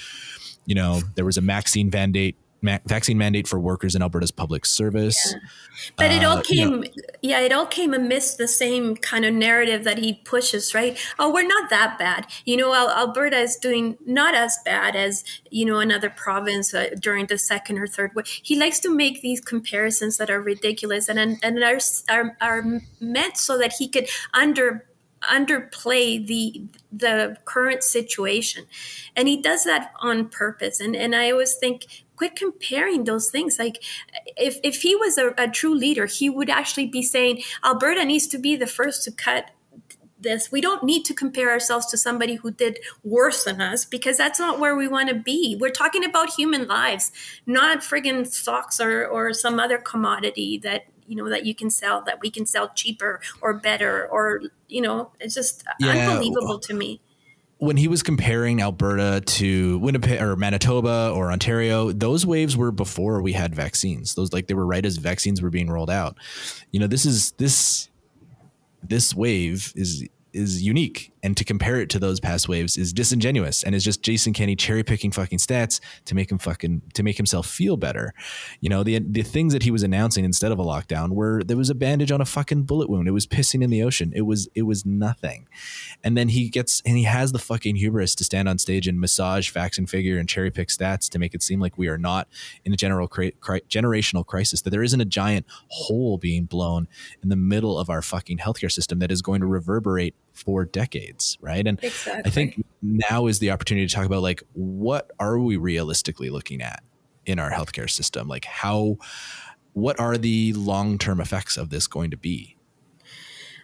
[0.65, 4.65] You know, there was a vaccine mandate ma- vaccine mandate for workers in Alberta's public
[4.65, 5.17] service.
[5.33, 5.39] Yeah.
[5.97, 6.83] But it all came, uh, you know,
[7.21, 10.97] yeah, it all came amidst the same kind of narrative that he pushes, right?
[11.19, 12.27] Oh, we're not that bad.
[12.45, 17.27] You know, Alberta is doing not as bad as, you know, another province uh, during
[17.27, 18.27] the second or third wave.
[18.27, 22.63] He likes to make these comparisons that are ridiculous and, and are, are, are
[22.99, 24.85] meant so that he could under
[25.31, 28.65] underplay the the current situation
[29.15, 33.57] and he does that on purpose and and i always think quit comparing those things.
[33.57, 33.81] Like
[34.35, 38.27] if, if he was a, a true leader, he would actually be saying Alberta needs
[38.27, 39.51] to be the first to cut
[40.19, 40.51] this.
[40.51, 44.39] We don't need to compare ourselves to somebody who did worse than us because that's
[44.39, 45.55] not where we want to be.
[45.59, 47.11] We're talking about human lives,
[47.45, 52.01] not friggin' stocks or, or some other commodity that you know that you can sell
[52.01, 56.09] that we can sell cheaper or better or you know it's just yeah.
[56.09, 56.99] unbelievable to me
[57.59, 63.21] when he was comparing Alberta to Winnipeg or Manitoba or Ontario, those waves were before
[63.21, 64.15] we had vaccines.
[64.15, 66.17] Those like they were right as vaccines were being rolled out.
[66.71, 67.89] You know, this is this
[68.83, 73.63] this wave is is unique and to compare it to those past waves is disingenuous
[73.63, 77.17] and is just Jason Kenney cherry picking fucking stats to make him fucking to make
[77.17, 78.13] himself feel better.
[78.61, 81.57] You know, the the things that he was announcing instead of a lockdown were there
[81.57, 83.07] was a bandage on a fucking bullet wound.
[83.07, 84.11] It was pissing in the ocean.
[84.15, 85.47] It was it was nothing.
[86.03, 88.99] And then he gets and he has the fucking hubris to stand on stage and
[88.99, 91.97] massage facts and figure and cherry pick stats to make it seem like we are
[91.97, 92.27] not
[92.65, 96.87] in a general generational crisis that there isn't a giant hole being blown
[97.23, 101.37] in the middle of our fucking healthcare system that is going to reverberate for decades,
[101.41, 101.65] right?
[101.65, 102.23] And exactly.
[102.25, 106.61] I think now is the opportunity to talk about like what are we realistically looking
[106.61, 106.83] at
[107.25, 108.27] in our healthcare system?
[108.27, 108.97] Like how
[109.73, 112.55] what are the long-term effects of this going to be?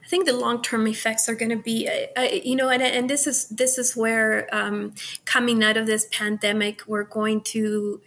[0.03, 3.09] I think the long-term effects are going to be, uh, uh, you know, and, and
[3.09, 4.93] this is this is where um,
[5.25, 8.01] coming out of this pandemic, we're going to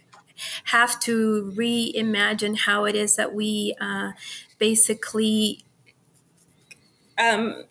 [0.65, 4.11] have to reimagine how it is that we uh,
[4.59, 5.65] basically
[7.17, 7.63] um,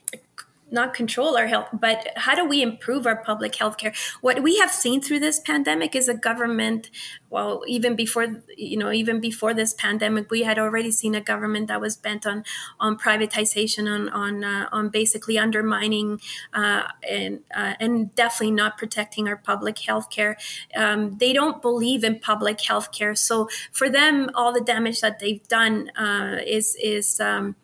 [0.71, 3.93] not control our health, but how do we improve our public health care?
[4.21, 6.91] What we have seen through this pandemic is a government,
[7.31, 11.69] well, even before, you know, even before this pandemic, we had already seen a government
[11.69, 12.45] that was bent on
[12.81, 16.21] on privatization, on on uh, on basically undermining
[16.53, 20.37] uh, and uh, and definitely not protecting our public health care.
[20.75, 25.21] Um, they don't believe in public health care, so for them, all the damage that
[25.21, 27.55] they've done uh, is is um,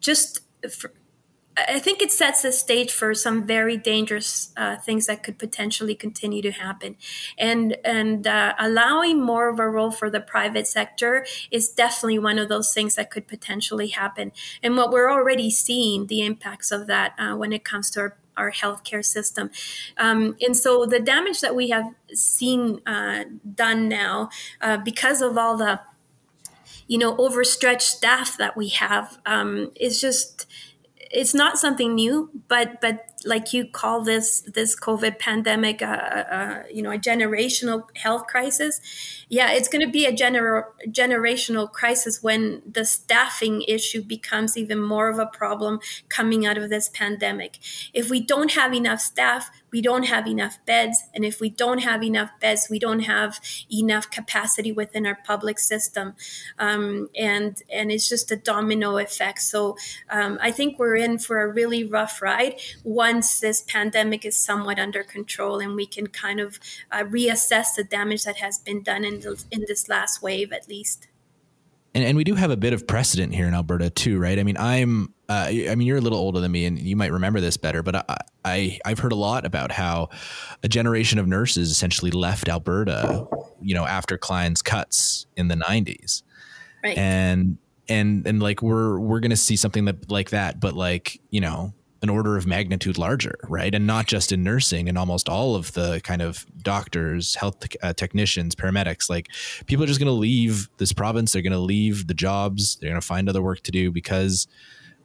[0.00, 0.40] just.
[0.68, 0.90] For,
[1.66, 5.94] I think it sets the stage for some very dangerous uh, things that could potentially
[5.94, 6.96] continue to happen,
[7.38, 12.38] and and uh, allowing more of a role for the private sector is definitely one
[12.38, 14.32] of those things that could potentially happen.
[14.62, 18.16] And what we're already seeing the impacts of that uh, when it comes to our
[18.38, 19.50] our healthcare system.
[19.98, 25.36] Um, and so the damage that we have seen uh, done now uh, because of
[25.36, 25.80] all the
[26.86, 30.46] you know overstretched staff that we have um, is just
[31.10, 36.74] it's not something new, but but like you call this this COVID pandemic, a, a
[36.74, 38.80] you know, a generational health crisis.
[39.28, 44.80] Yeah, it's going to be a gener- generational crisis when the staffing issue becomes even
[44.80, 47.58] more of a problem coming out of this pandemic.
[47.92, 51.04] If we don't have enough staff, we don't have enough beds.
[51.14, 53.40] And if we don't have enough beds, we don't have
[53.72, 56.14] enough capacity within our public system.
[56.58, 59.40] Um, and, and it's just a domino effect.
[59.40, 59.76] So
[60.10, 64.78] um, I think we're in for a really rough ride once this pandemic is somewhat
[64.78, 66.58] under control and we can kind of
[66.90, 70.68] uh, reassess the damage that has been done in, the, in this last wave at
[70.68, 71.08] least.
[71.98, 74.38] And, and we do have a bit of precedent here in Alberta too, right?
[74.38, 77.10] I mean, I'm, uh, I mean, you're a little older than me, and you might
[77.10, 77.82] remember this better.
[77.82, 80.10] But I, I, I've heard a lot about how
[80.62, 83.26] a generation of nurses essentially left Alberta,
[83.60, 86.22] you know, after Klein's cuts in the '90s,
[86.84, 86.96] right?
[86.96, 87.58] And
[87.88, 91.74] and and like we're we're gonna see something that like that, but like you know,
[92.02, 93.74] an order of magnitude larger, right?
[93.74, 97.92] And not just in nursing and almost all of the kind of doctors, health uh,
[97.92, 99.10] technicians, paramedics.
[99.10, 99.28] Like
[99.66, 101.32] people are just going to leave this province.
[101.32, 102.76] They're going to leave the jobs.
[102.76, 104.46] They're going to find other work to do because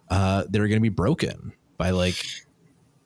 [0.09, 2.23] uh, they're going to be broken by like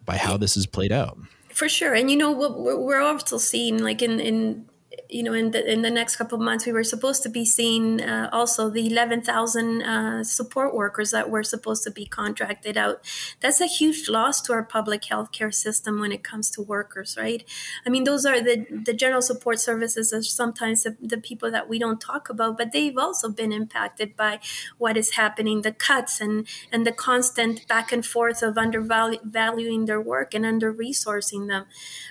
[0.05, 1.17] by how this is played out.
[1.49, 4.66] For sure, and you know we're also seeing like in in
[5.09, 7.45] you know, in the in the next couple of months, we were supposed to be
[7.45, 12.77] seeing uh, also the eleven thousand uh, support workers that were supposed to be contracted
[12.77, 13.01] out.
[13.39, 17.43] That's a huge loss to our public healthcare system when it comes to workers, right?
[17.85, 21.69] I mean, those are the the general support services are sometimes the, the people that
[21.69, 24.39] we don't talk about, but they've also been impacted by
[24.77, 30.01] what is happening, the cuts and and the constant back and forth of undervaluing their
[30.01, 31.65] work and under resourcing them.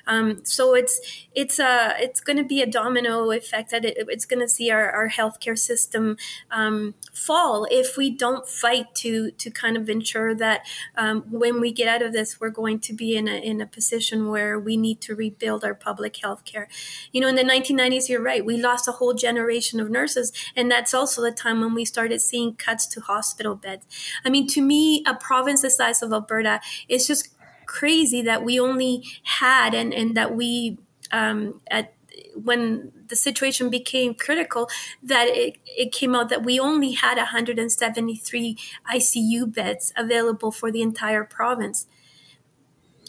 [0.07, 1.01] Um, so it's
[1.35, 4.49] it's a uh, it's going to be a domino effect that it, it's going to
[4.49, 6.19] see our, our healthcare system
[6.51, 10.61] um, fall if we don't fight to to kind of ensure that
[10.97, 13.67] um, when we get out of this, we're going to be in a in a
[13.67, 16.67] position where we need to rebuild our public healthcare.
[17.13, 20.71] You know, in the 1990s, you're right, we lost a whole generation of nurses, and
[20.71, 23.87] that's also the time when we started seeing cuts to hospital beds.
[24.23, 26.61] I mean, to me, a province the size of Alberta
[26.91, 27.31] is just
[27.65, 30.79] crazy that we only had and and that we
[31.13, 31.96] um, at
[32.45, 34.69] when the situation became critical
[35.03, 38.57] that it, it came out that we only had 173
[38.93, 41.87] ICU beds available for the entire province.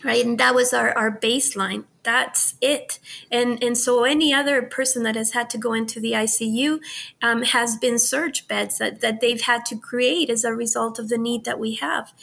[0.04, 0.24] Right.
[0.24, 3.00] And that was our, our baseline that's it.
[3.30, 6.80] And and so any other person that has had to go into the ICU
[7.22, 11.10] um, has been surge beds that, that they've had to create as a result of
[11.10, 12.13] the need that we have.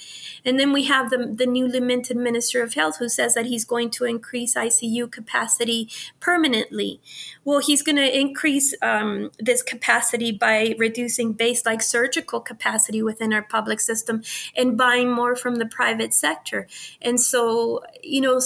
[0.42, 3.66] And then we have the, the newly minted Minister of Health who says that he's
[3.66, 7.02] going to increase ICU capacity permanently.
[7.44, 13.34] Well, he's going to increase um, this capacity by reducing base like surgical capacity within
[13.34, 14.22] our public system
[14.56, 16.68] and buying more from the private sector.
[17.02, 18.40] And so, you know,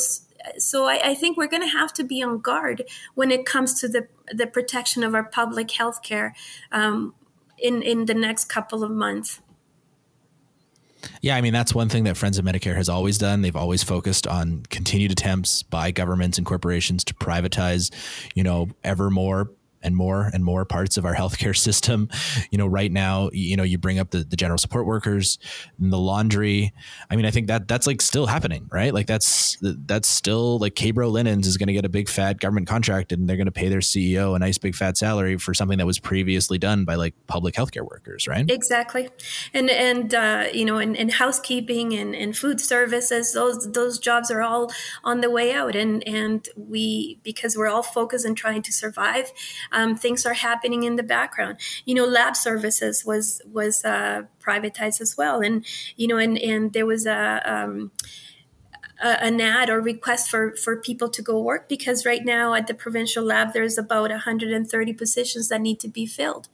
[0.59, 3.81] so I, I think we're going to have to be on guard when it comes
[3.81, 6.35] to the the protection of our public health care
[6.73, 7.15] um,
[7.59, 9.41] in in the next couple of months.
[11.23, 13.43] Yeah, I mean that's one thing that Friends of Medicare has always done.
[13.43, 17.93] They've always focused on continued attempts by governments and corporations to privatize,
[18.35, 19.51] you know, ever more
[19.83, 22.09] and more and more parts of our healthcare system.
[22.51, 25.39] You know, right now, you know, you bring up the, the general support workers
[25.81, 26.73] and the laundry.
[27.11, 28.93] I mean, I think that that's like still happening, right?
[28.93, 32.67] Like that's that's still like K-Bro Linens is going to get a big fat government
[32.67, 35.79] contract and they're going to pay their CEO a nice big fat salary for something
[35.79, 38.49] that was previously done by like public healthcare workers, right?
[38.51, 39.09] Exactly.
[39.53, 44.31] And and uh, you know, in, in housekeeping and, and food services, those those jobs
[44.31, 44.71] are all
[45.05, 49.33] on the way out and and we because we're all focused on trying to survive
[49.73, 51.59] um, things are happening in the background.
[51.85, 55.65] You know, lab services was was uh, privatized as well, and
[55.97, 57.43] you know, and and there was a.
[57.45, 57.91] Um,
[59.01, 62.75] an ad or request for for people to go work because right now at the
[62.75, 66.49] provincial lab there's about 130 positions that need to be filled.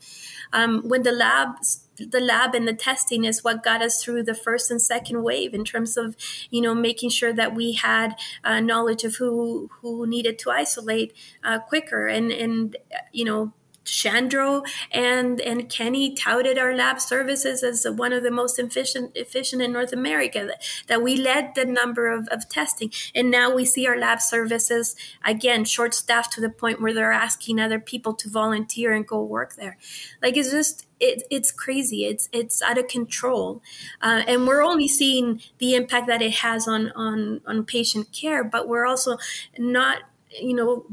[0.53, 1.57] Um, when the lab
[1.97, 5.55] the lab and the testing is what got us through the first and second wave
[5.55, 6.17] in terms of
[6.51, 11.15] you know making sure that we had uh, knowledge of who who needed to isolate
[11.43, 12.07] uh, quicker.
[12.07, 12.77] And and
[13.13, 13.53] you know
[13.85, 19.63] Shandro and and Kenney touted our lab services as one of the most efficient efficient
[19.63, 20.51] in North America.
[20.89, 24.97] That, we led the number of, of testing, and now we see our lab services
[25.25, 29.23] again short staffed to the point where they're asking other people to volunteer and go
[29.23, 29.77] work there.
[30.23, 32.07] Like it's just it, it's crazy.
[32.07, 33.63] It's it's out of control,
[34.01, 38.43] uh, and we're only seeing the impact that it has on on on patient care.
[38.45, 39.19] But we're also
[39.59, 40.87] not, you know,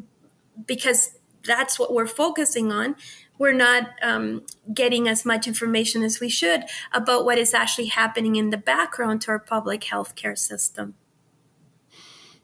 [0.65, 1.11] because
[1.45, 2.95] that's what we're focusing on,
[3.37, 8.35] we're not um, getting as much information as we should about what is actually happening
[8.35, 10.93] in the background to our public health care system.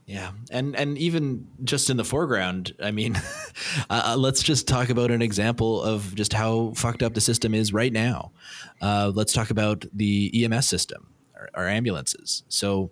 [0.08, 3.16] Yeah, and and even just in the foreground, I mean,
[3.90, 7.54] uh, uh, let's just talk about an example of just how fucked up the system
[7.54, 8.32] is right now.
[8.82, 12.44] Uh, let's talk about the EMS system, our, our ambulances.
[12.48, 12.90] So,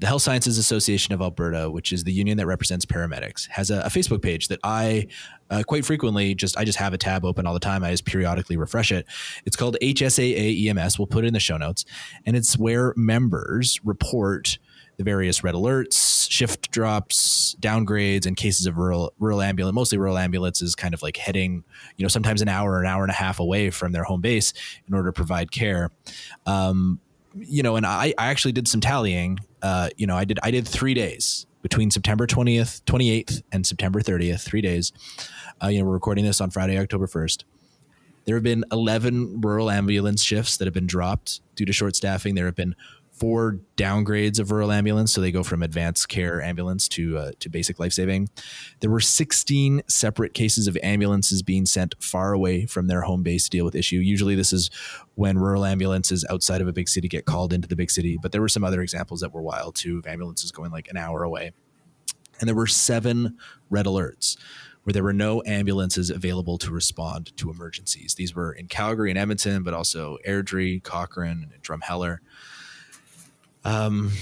[0.00, 3.80] the Health Sciences Association of Alberta, which is the union that represents paramedics, has a,
[3.80, 5.06] a Facebook page that I
[5.50, 7.84] uh, quite frequently just I just have a tab open all the time.
[7.84, 9.06] I just periodically refresh it.
[9.44, 10.98] It's called HSAA EMS.
[10.98, 11.84] We'll put it in the show notes,
[12.24, 14.58] and it's where members report
[14.96, 19.74] the various red alerts, shift drops, downgrades, and cases of rural rural ambulance.
[19.74, 21.62] Mostly rural ambulances, kind of like heading,
[21.98, 24.54] you know, sometimes an hour, an hour and a half away from their home base
[24.88, 25.90] in order to provide care.
[26.46, 27.00] Um,
[27.34, 29.38] you know, and I, I actually did some tallying.
[29.62, 34.00] Uh, you know, I did I did three days between September 20th, 28th, and September
[34.00, 34.92] 30th, three days.
[35.62, 37.44] Uh, you know, we're recording this on Friday, October 1st.
[38.24, 42.34] There have been 11 rural ambulance shifts that have been dropped due to short staffing.
[42.34, 42.74] There have been
[43.20, 47.50] four downgrades of rural ambulance, so they go from advanced care ambulance to uh, to
[47.50, 48.30] basic life saving.
[48.80, 53.44] There were 16 separate cases of ambulances being sent far away from their home base
[53.44, 53.98] to deal with issue.
[53.98, 54.70] Usually, this is
[55.16, 58.18] when rural ambulances outside of a big city get called into the big city.
[58.20, 60.96] But there were some other examples that were wild too of ambulances going like an
[60.96, 61.52] hour away,
[62.40, 63.36] and there were seven
[63.68, 64.38] red alerts
[64.84, 68.14] where there were no ambulances available to respond to emergencies.
[68.14, 72.20] These were in Calgary and Edmonton, but also Airdrie, Cochrane, and Drumheller
[73.64, 74.12] um,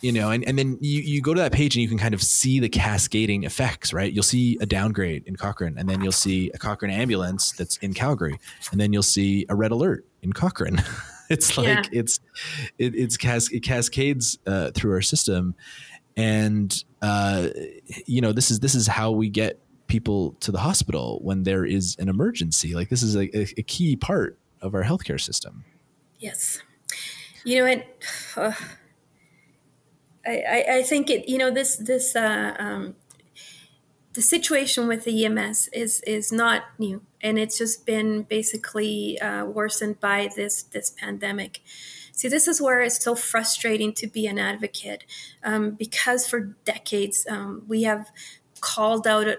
[0.00, 2.12] you know, and, and then you, you go to that page and you can kind
[2.12, 4.12] of see the cascading effects, right?
[4.12, 7.94] You'll see a downgrade in Cochrane, and then you'll see a Cochrane ambulance that's in
[7.94, 8.38] Calgary,
[8.70, 10.82] and then you'll see a red alert in Cochrane.
[11.30, 11.82] it's like yeah.
[11.92, 12.20] it's
[12.78, 15.54] it, it's cas- it cascades uh, through our system,
[16.16, 17.48] and uh,
[18.04, 21.64] you know this is this is how we get people to the hospital when there
[21.64, 22.74] is an emergency.
[22.74, 25.64] Like this is a, a, a key part of our healthcare system.
[26.18, 26.60] Yes.
[27.44, 27.86] You know, it.
[28.36, 28.52] Uh,
[30.26, 31.28] I, I think it.
[31.28, 32.94] You know, this this uh, um,
[34.14, 39.44] the situation with the EMS is is not new, and it's just been basically uh,
[39.44, 41.60] worsened by this this pandemic.
[42.12, 45.04] See, this is where it's so frustrating to be an advocate
[45.42, 48.12] um, because for decades um, we have
[48.60, 49.34] called out uh,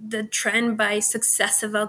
[0.00, 1.88] the trend by successive uh,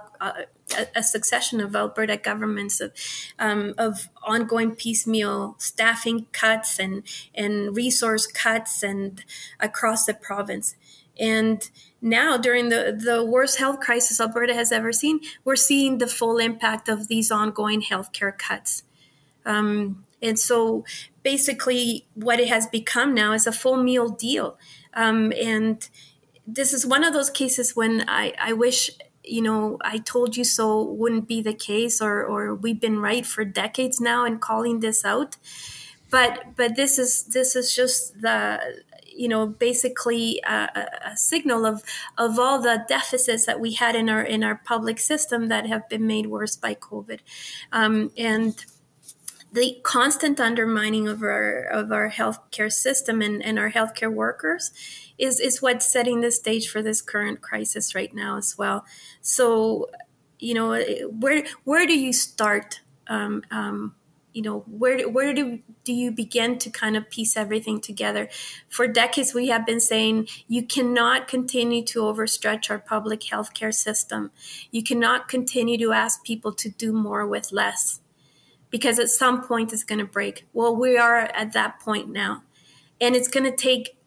[0.96, 2.92] a, succession of Alberta governments of
[3.38, 7.04] um, of ongoing piecemeal staffing cuts and
[7.34, 9.24] and resource cuts and
[9.60, 10.76] across the province.
[11.18, 11.70] And
[12.02, 16.40] now, during the, the worst health crisis Alberta has ever seen, we're seeing the full
[16.40, 18.84] impact of these ongoing healthcare cuts.
[19.46, 20.84] Um, and so,
[21.24, 24.58] basically, what it has become now is a full meal deal.
[24.94, 25.88] Um, and
[26.46, 28.90] this is one of those cases when I, I wish
[29.28, 33.26] you know, I told you so wouldn't be the case, or or we've been right
[33.26, 35.38] for decades now in calling this out.
[36.10, 38.60] But but this is this is just the
[39.08, 41.84] you know basically a, a, signal of
[42.18, 45.88] of all the deficits that we had in our in our public system that have
[45.90, 47.20] been made worse by COVID,
[47.72, 48.66] um, and
[49.52, 54.72] the constant undermining of our of our healthcare system and, and our healthcare workers
[55.18, 58.86] is is what's setting the stage for this current crisis right now as well.
[59.22, 59.90] So,
[60.40, 62.82] you know, where where do you start?
[63.08, 63.96] Um, um,
[64.34, 68.28] you know, where where do do you begin to kind of piece everything together?
[68.68, 74.32] For decades, we have been saying you cannot continue to overstretch our public healthcare system.
[74.72, 78.02] You cannot continue to ask people to do more with less
[78.70, 80.46] because at some point it's going to break.
[80.52, 82.44] Well, we are at that point now.
[83.00, 83.98] And it's going to take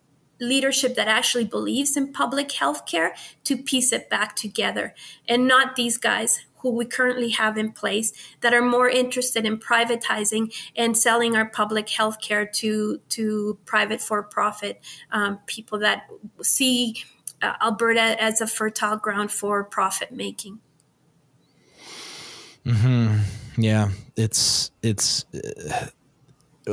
[0.40, 3.14] leadership that actually believes in public health care
[3.44, 4.94] to piece it back together
[5.28, 9.58] and not these guys who we currently have in place that are more interested in
[9.58, 14.80] privatizing and selling our public health care to to private for profit
[15.12, 16.08] um, people that
[16.42, 16.96] see
[17.42, 20.58] uh, Alberta as a fertile ground for profit making.
[22.64, 23.18] Hmm.
[23.56, 23.90] Yeah.
[24.16, 25.24] It's it's.
[25.32, 25.86] Uh,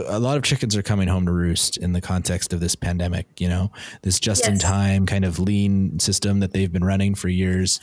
[0.07, 3.25] a lot of chickens are coming home to roost in the context of this pandemic
[3.39, 3.71] you know?
[4.01, 7.79] This just in time kind of lean system that they've been running for years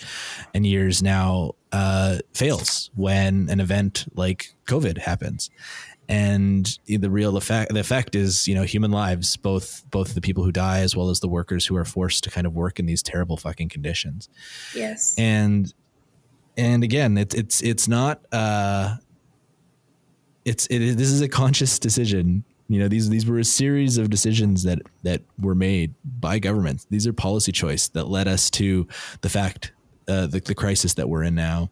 [0.54, 5.50] and years now uh, fails when an event like covid happens.
[6.08, 10.44] And the real effect the effect is you know human lives both both the people
[10.44, 12.86] who die as well as the workers who are forced to kind of work in
[12.86, 14.28] these terrible fucking conditions.
[14.74, 15.14] Yes.
[15.16, 15.72] And
[16.56, 18.20] and again, it's it's it's not.
[18.32, 18.96] Uh,
[20.44, 22.44] it's it is, this is a conscious decision.
[22.68, 26.86] You know, these these were a series of decisions that that were made by governments.
[26.90, 28.86] These are policy choice that led us to
[29.20, 29.72] the fact
[30.08, 31.68] uh, the the crisis that we're in now.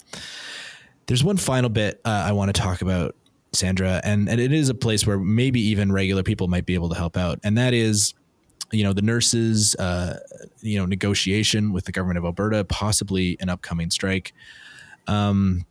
[1.06, 3.16] There's one final bit uh, I want to talk about,
[3.52, 6.90] Sandra, and and it is a place where maybe even regular people might be able
[6.90, 8.14] to help out, and that is
[8.72, 10.18] you know the nurses uh,
[10.60, 14.32] you know negotiation with the government of alberta possibly an upcoming strike
[15.08, 15.66] um,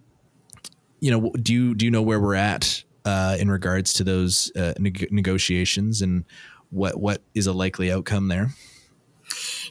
[1.00, 4.51] you know, do you do you know where we're at uh, in regards to those
[4.55, 6.26] uh, neg- negotiations and
[6.70, 8.51] what what is a likely outcome there?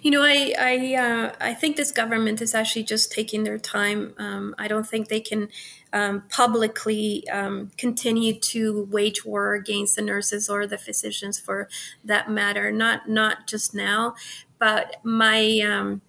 [0.02, 4.14] You know, I I uh, I think this government is actually just taking their time.
[4.18, 5.48] Um, I don't think they can
[5.92, 11.68] um, publicly um, continue to wage war against the nurses or the physicians, for
[12.04, 12.72] that matter.
[12.72, 14.14] Not not just now,
[14.58, 16.02] but my um,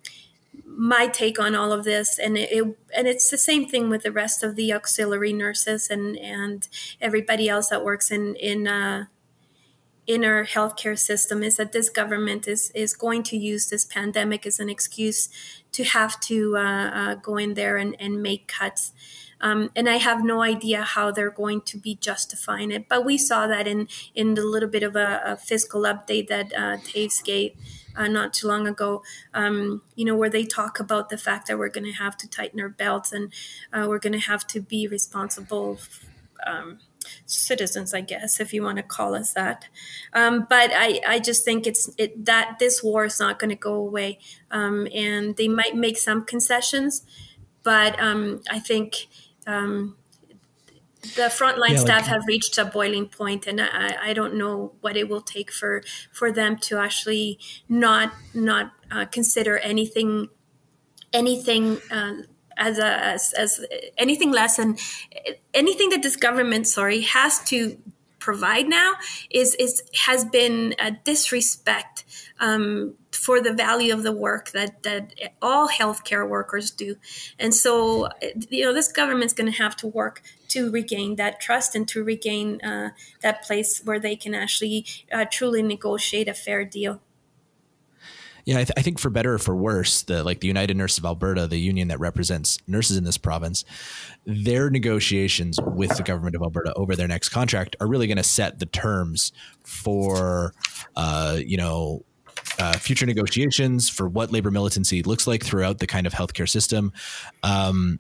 [0.77, 2.63] my take on all of this, and it,
[2.95, 6.67] and it's the same thing with the rest of the auxiliary nurses and and
[7.01, 8.67] everybody else that works in in.
[8.67, 9.05] Uh,
[10.07, 14.43] in our healthcare system is that this government is is going to use this pandemic
[14.47, 15.29] as an excuse
[15.71, 18.91] to have to uh, uh, go in there and, and make cuts.
[19.41, 22.87] Um, and I have no idea how they're going to be justifying it.
[22.89, 26.53] But we saw that in in the little bit of a, a fiscal update that
[26.53, 27.53] uh, Toews gave.
[27.95, 31.57] Uh, not too long ago, um, you know, where they talk about the fact that
[31.57, 33.33] we're going to have to tighten our belts and
[33.73, 35.77] uh, we're going to have to be responsible
[36.45, 36.79] um,
[37.25, 39.65] citizens, I guess, if you want to call us that.
[40.13, 43.55] Um, but I, I just think it's it, that this war is not going to
[43.55, 44.19] go away,
[44.51, 47.03] um, and they might make some concessions,
[47.63, 49.07] but um, I think
[49.49, 49.95] um,
[51.01, 54.73] the frontline yeah, staff like, have reached a boiling point, and I, I don't know
[54.81, 55.81] what it will take for
[56.11, 60.29] for them to actually not not uh, consider anything
[61.13, 61.79] anything.
[61.91, 62.13] Uh,
[62.61, 63.65] as a as, as
[63.97, 64.75] anything less than
[65.53, 67.77] anything that this government sorry has to
[68.29, 68.91] provide now
[69.31, 71.95] is is has been a disrespect
[72.39, 75.03] um, for the value of the work that that
[75.41, 76.95] all healthcare workers do,
[77.39, 78.07] and so
[78.57, 82.03] you know this government's going to have to work to regain that trust and to
[82.03, 82.89] regain uh,
[83.23, 87.01] that place where they can actually uh, truly negotiate a fair deal.
[88.45, 90.99] Yeah, I, th- I, think for better or for worse, the like the United Nurses
[90.99, 93.65] of Alberta, the union that represents nurses in this province,
[94.25, 98.23] their negotiations with the government of Alberta over their next contract are really going to
[98.23, 99.31] set the terms
[99.63, 100.53] for,
[100.95, 102.03] uh, you know,
[102.57, 106.91] uh, future negotiations for what labor militancy looks like throughout the kind of healthcare system.
[107.43, 107.99] Um,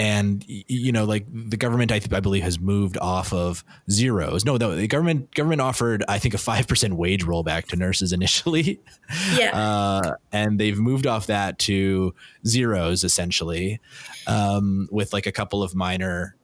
[0.00, 4.46] and you know like the government I, I, believe has moved off of zeros.
[4.46, 8.80] No the government government offered i think a 5% wage rollback to nurses initially.
[9.36, 9.50] Yeah.
[9.58, 12.14] Uh, and they've moved off that to
[12.46, 13.80] zeros essentially
[14.28, 16.36] um, with like a couple of minor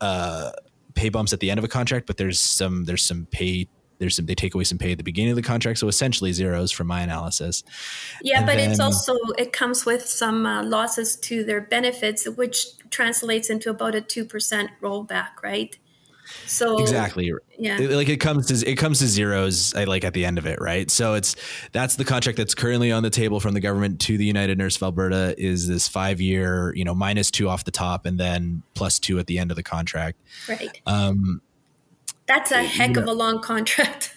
[0.00, 0.52] uh,
[0.94, 4.16] pay bumps at the end of a contract but there's some there's some pay there's
[4.16, 5.78] some they take away some pay at the beginning of the contract.
[5.78, 7.62] So essentially zeros from my analysis.
[8.22, 12.28] Yeah and but then, it's also it comes with some uh, losses to their benefits
[12.28, 15.76] which translates into about a 2% rollback right?
[16.46, 17.30] So exactly.
[17.58, 17.76] yeah.
[17.78, 20.58] Like it comes to it comes to zeros I like at the end of it
[20.60, 20.90] right?
[20.90, 21.36] So it's
[21.72, 24.76] that's the contract that's currently on the table from the government to the united nurse
[24.76, 28.62] of alberta is this five year you know minus two off the top and then
[28.74, 30.18] plus two at the end of the contract.
[30.48, 30.80] Right.
[30.86, 31.42] Um
[32.26, 34.13] that's a heck you know, of a long contract.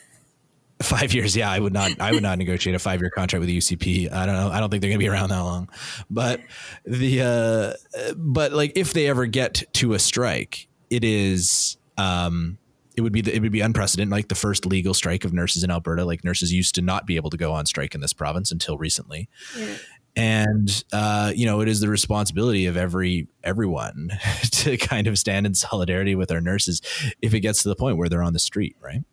[0.82, 1.50] Five years, yeah.
[1.50, 2.00] I would not.
[2.00, 4.12] I would not negotiate a five-year contract with the UCP.
[4.12, 4.50] I don't know.
[4.50, 5.70] I don't think they're going to be around that long.
[6.10, 6.42] But
[6.86, 12.60] the, uh, but like, if they ever get to a strike, it is, um,
[12.96, 15.64] it would be the, it would be unprecedented, like the first legal strike of nurses
[15.64, 16.06] in Alberta.
[16.06, 18.78] Like nurses used to not be able to go on strike in this province until
[18.78, 19.30] recently.
[19.58, 19.78] Yeah
[20.18, 24.10] and uh, you know it is the responsibility of every everyone
[24.52, 26.82] to kind of stand in solidarity with our nurses
[27.22, 29.04] if it gets to the point where they're on the street right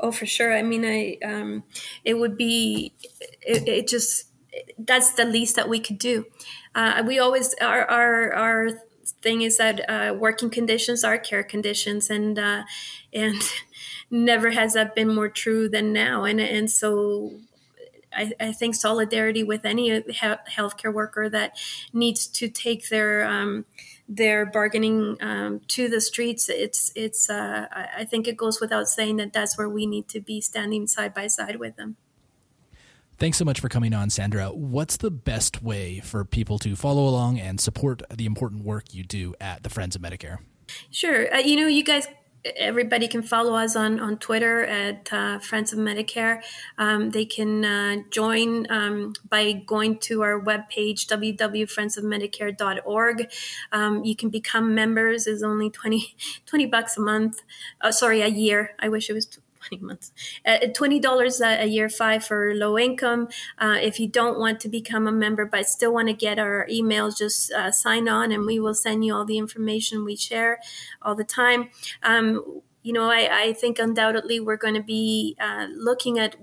[0.00, 0.54] oh for sure.
[0.54, 1.64] I mean i um,
[2.04, 2.94] it would be
[3.42, 4.28] it, it, just
[4.78, 6.26] that's the least that we could do.
[6.74, 8.70] Uh, we always our our our
[9.22, 12.64] thing is that uh, working conditions are care conditions and uh,
[13.12, 13.42] and
[14.10, 16.24] never has that been more true than now.
[16.24, 17.40] And and so
[18.16, 21.58] I, I, think solidarity with any healthcare worker that
[21.92, 23.64] needs to take their um,
[24.08, 26.48] their bargaining um, to the streets.
[26.48, 27.30] It's it's.
[27.30, 30.86] Uh, I think it goes without saying that that's where we need to be standing
[30.86, 31.96] side by side with them.
[33.16, 34.48] Thanks so much for coming on, Sandra.
[34.48, 39.04] What's the best way for people to follow along and support the important work you
[39.04, 40.38] do at the Friends of Medicare?
[40.90, 41.32] Sure.
[41.32, 42.08] Uh, you know, you guys
[42.56, 46.42] everybody can follow us on, on Twitter at uh, Friends of Medicare.
[46.78, 53.30] Um, they can uh, join um, by going to our webpage, www.friendsofmedicare.org.
[53.72, 55.26] Um, you can become members.
[55.26, 56.14] is only 20,
[56.46, 57.42] 20 bucks a month.
[57.80, 58.76] Oh, sorry, a year.
[58.78, 59.38] I wish it was
[59.68, 60.12] 20 months.
[60.46, 63.28] Uh, $20 a year, five for low income.
[63.58, 66.66] Uh, if you don't want to become a member but still want to get our
[66.70, 70.60] emails, just uh, sign on and we will send you all the information we share
[71.02, 71.70] all the time.
[72.02, 76.36] Um, you know, I, I, think undoubtedly we're going to be uh, looking at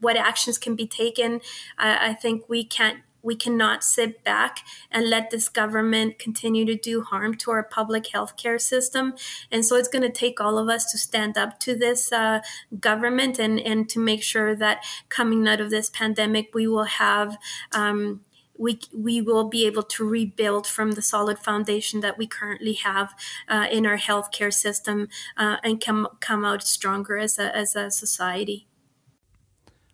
[0.00, 1.40] what actions can be taken.
[1.76, 4.60] I think we can't we cannot sit back
[4.90, 9.12] and let this government continue to do harm to our public healthcare system.
[9.52, 12.40] And so it's going to take all of us to stand up to this uh,
[12.80, 17.36] government and, and to make sure that coming out of this pandemic, we will have
[17.72, 18.22] um,
[18.56, 23.14] we we will be able to rebuild from the solid foundation that we currently have
[23.46, 27.90] uh, in our healthcare system uh, and come come out stronger as a as a
[27.90, 28.66] society.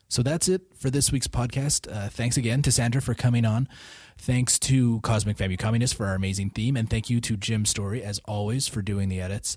[0.08, 1.90] So that's it for this week's podcast.
[1.90, 3.68] Uh, thanks again to Sandra for coming on.
[4.16, 8.00] Thanks to Cosmic Family Communist for our amazing theme, and thank you to Jim Story
[8.02, 9.56] as always for doing the edits.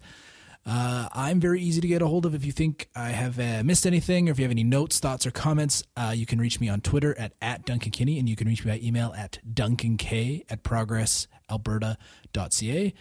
[0.65, 3.63] Uh, I'm very easy to get a hold of if you think I have uh,
[3.63, 5.81] missed anything or if you have any notes, thoughts, or comments.
[5.95, 8.65] Uh, you can reach me on Twitter at, at Duncan Kinney and you can reach
[8.65, 12.93] me by email at duncank at progressalberta.ca.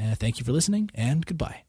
[0.00, 1.62] Uh, thank you for listening and goodbye.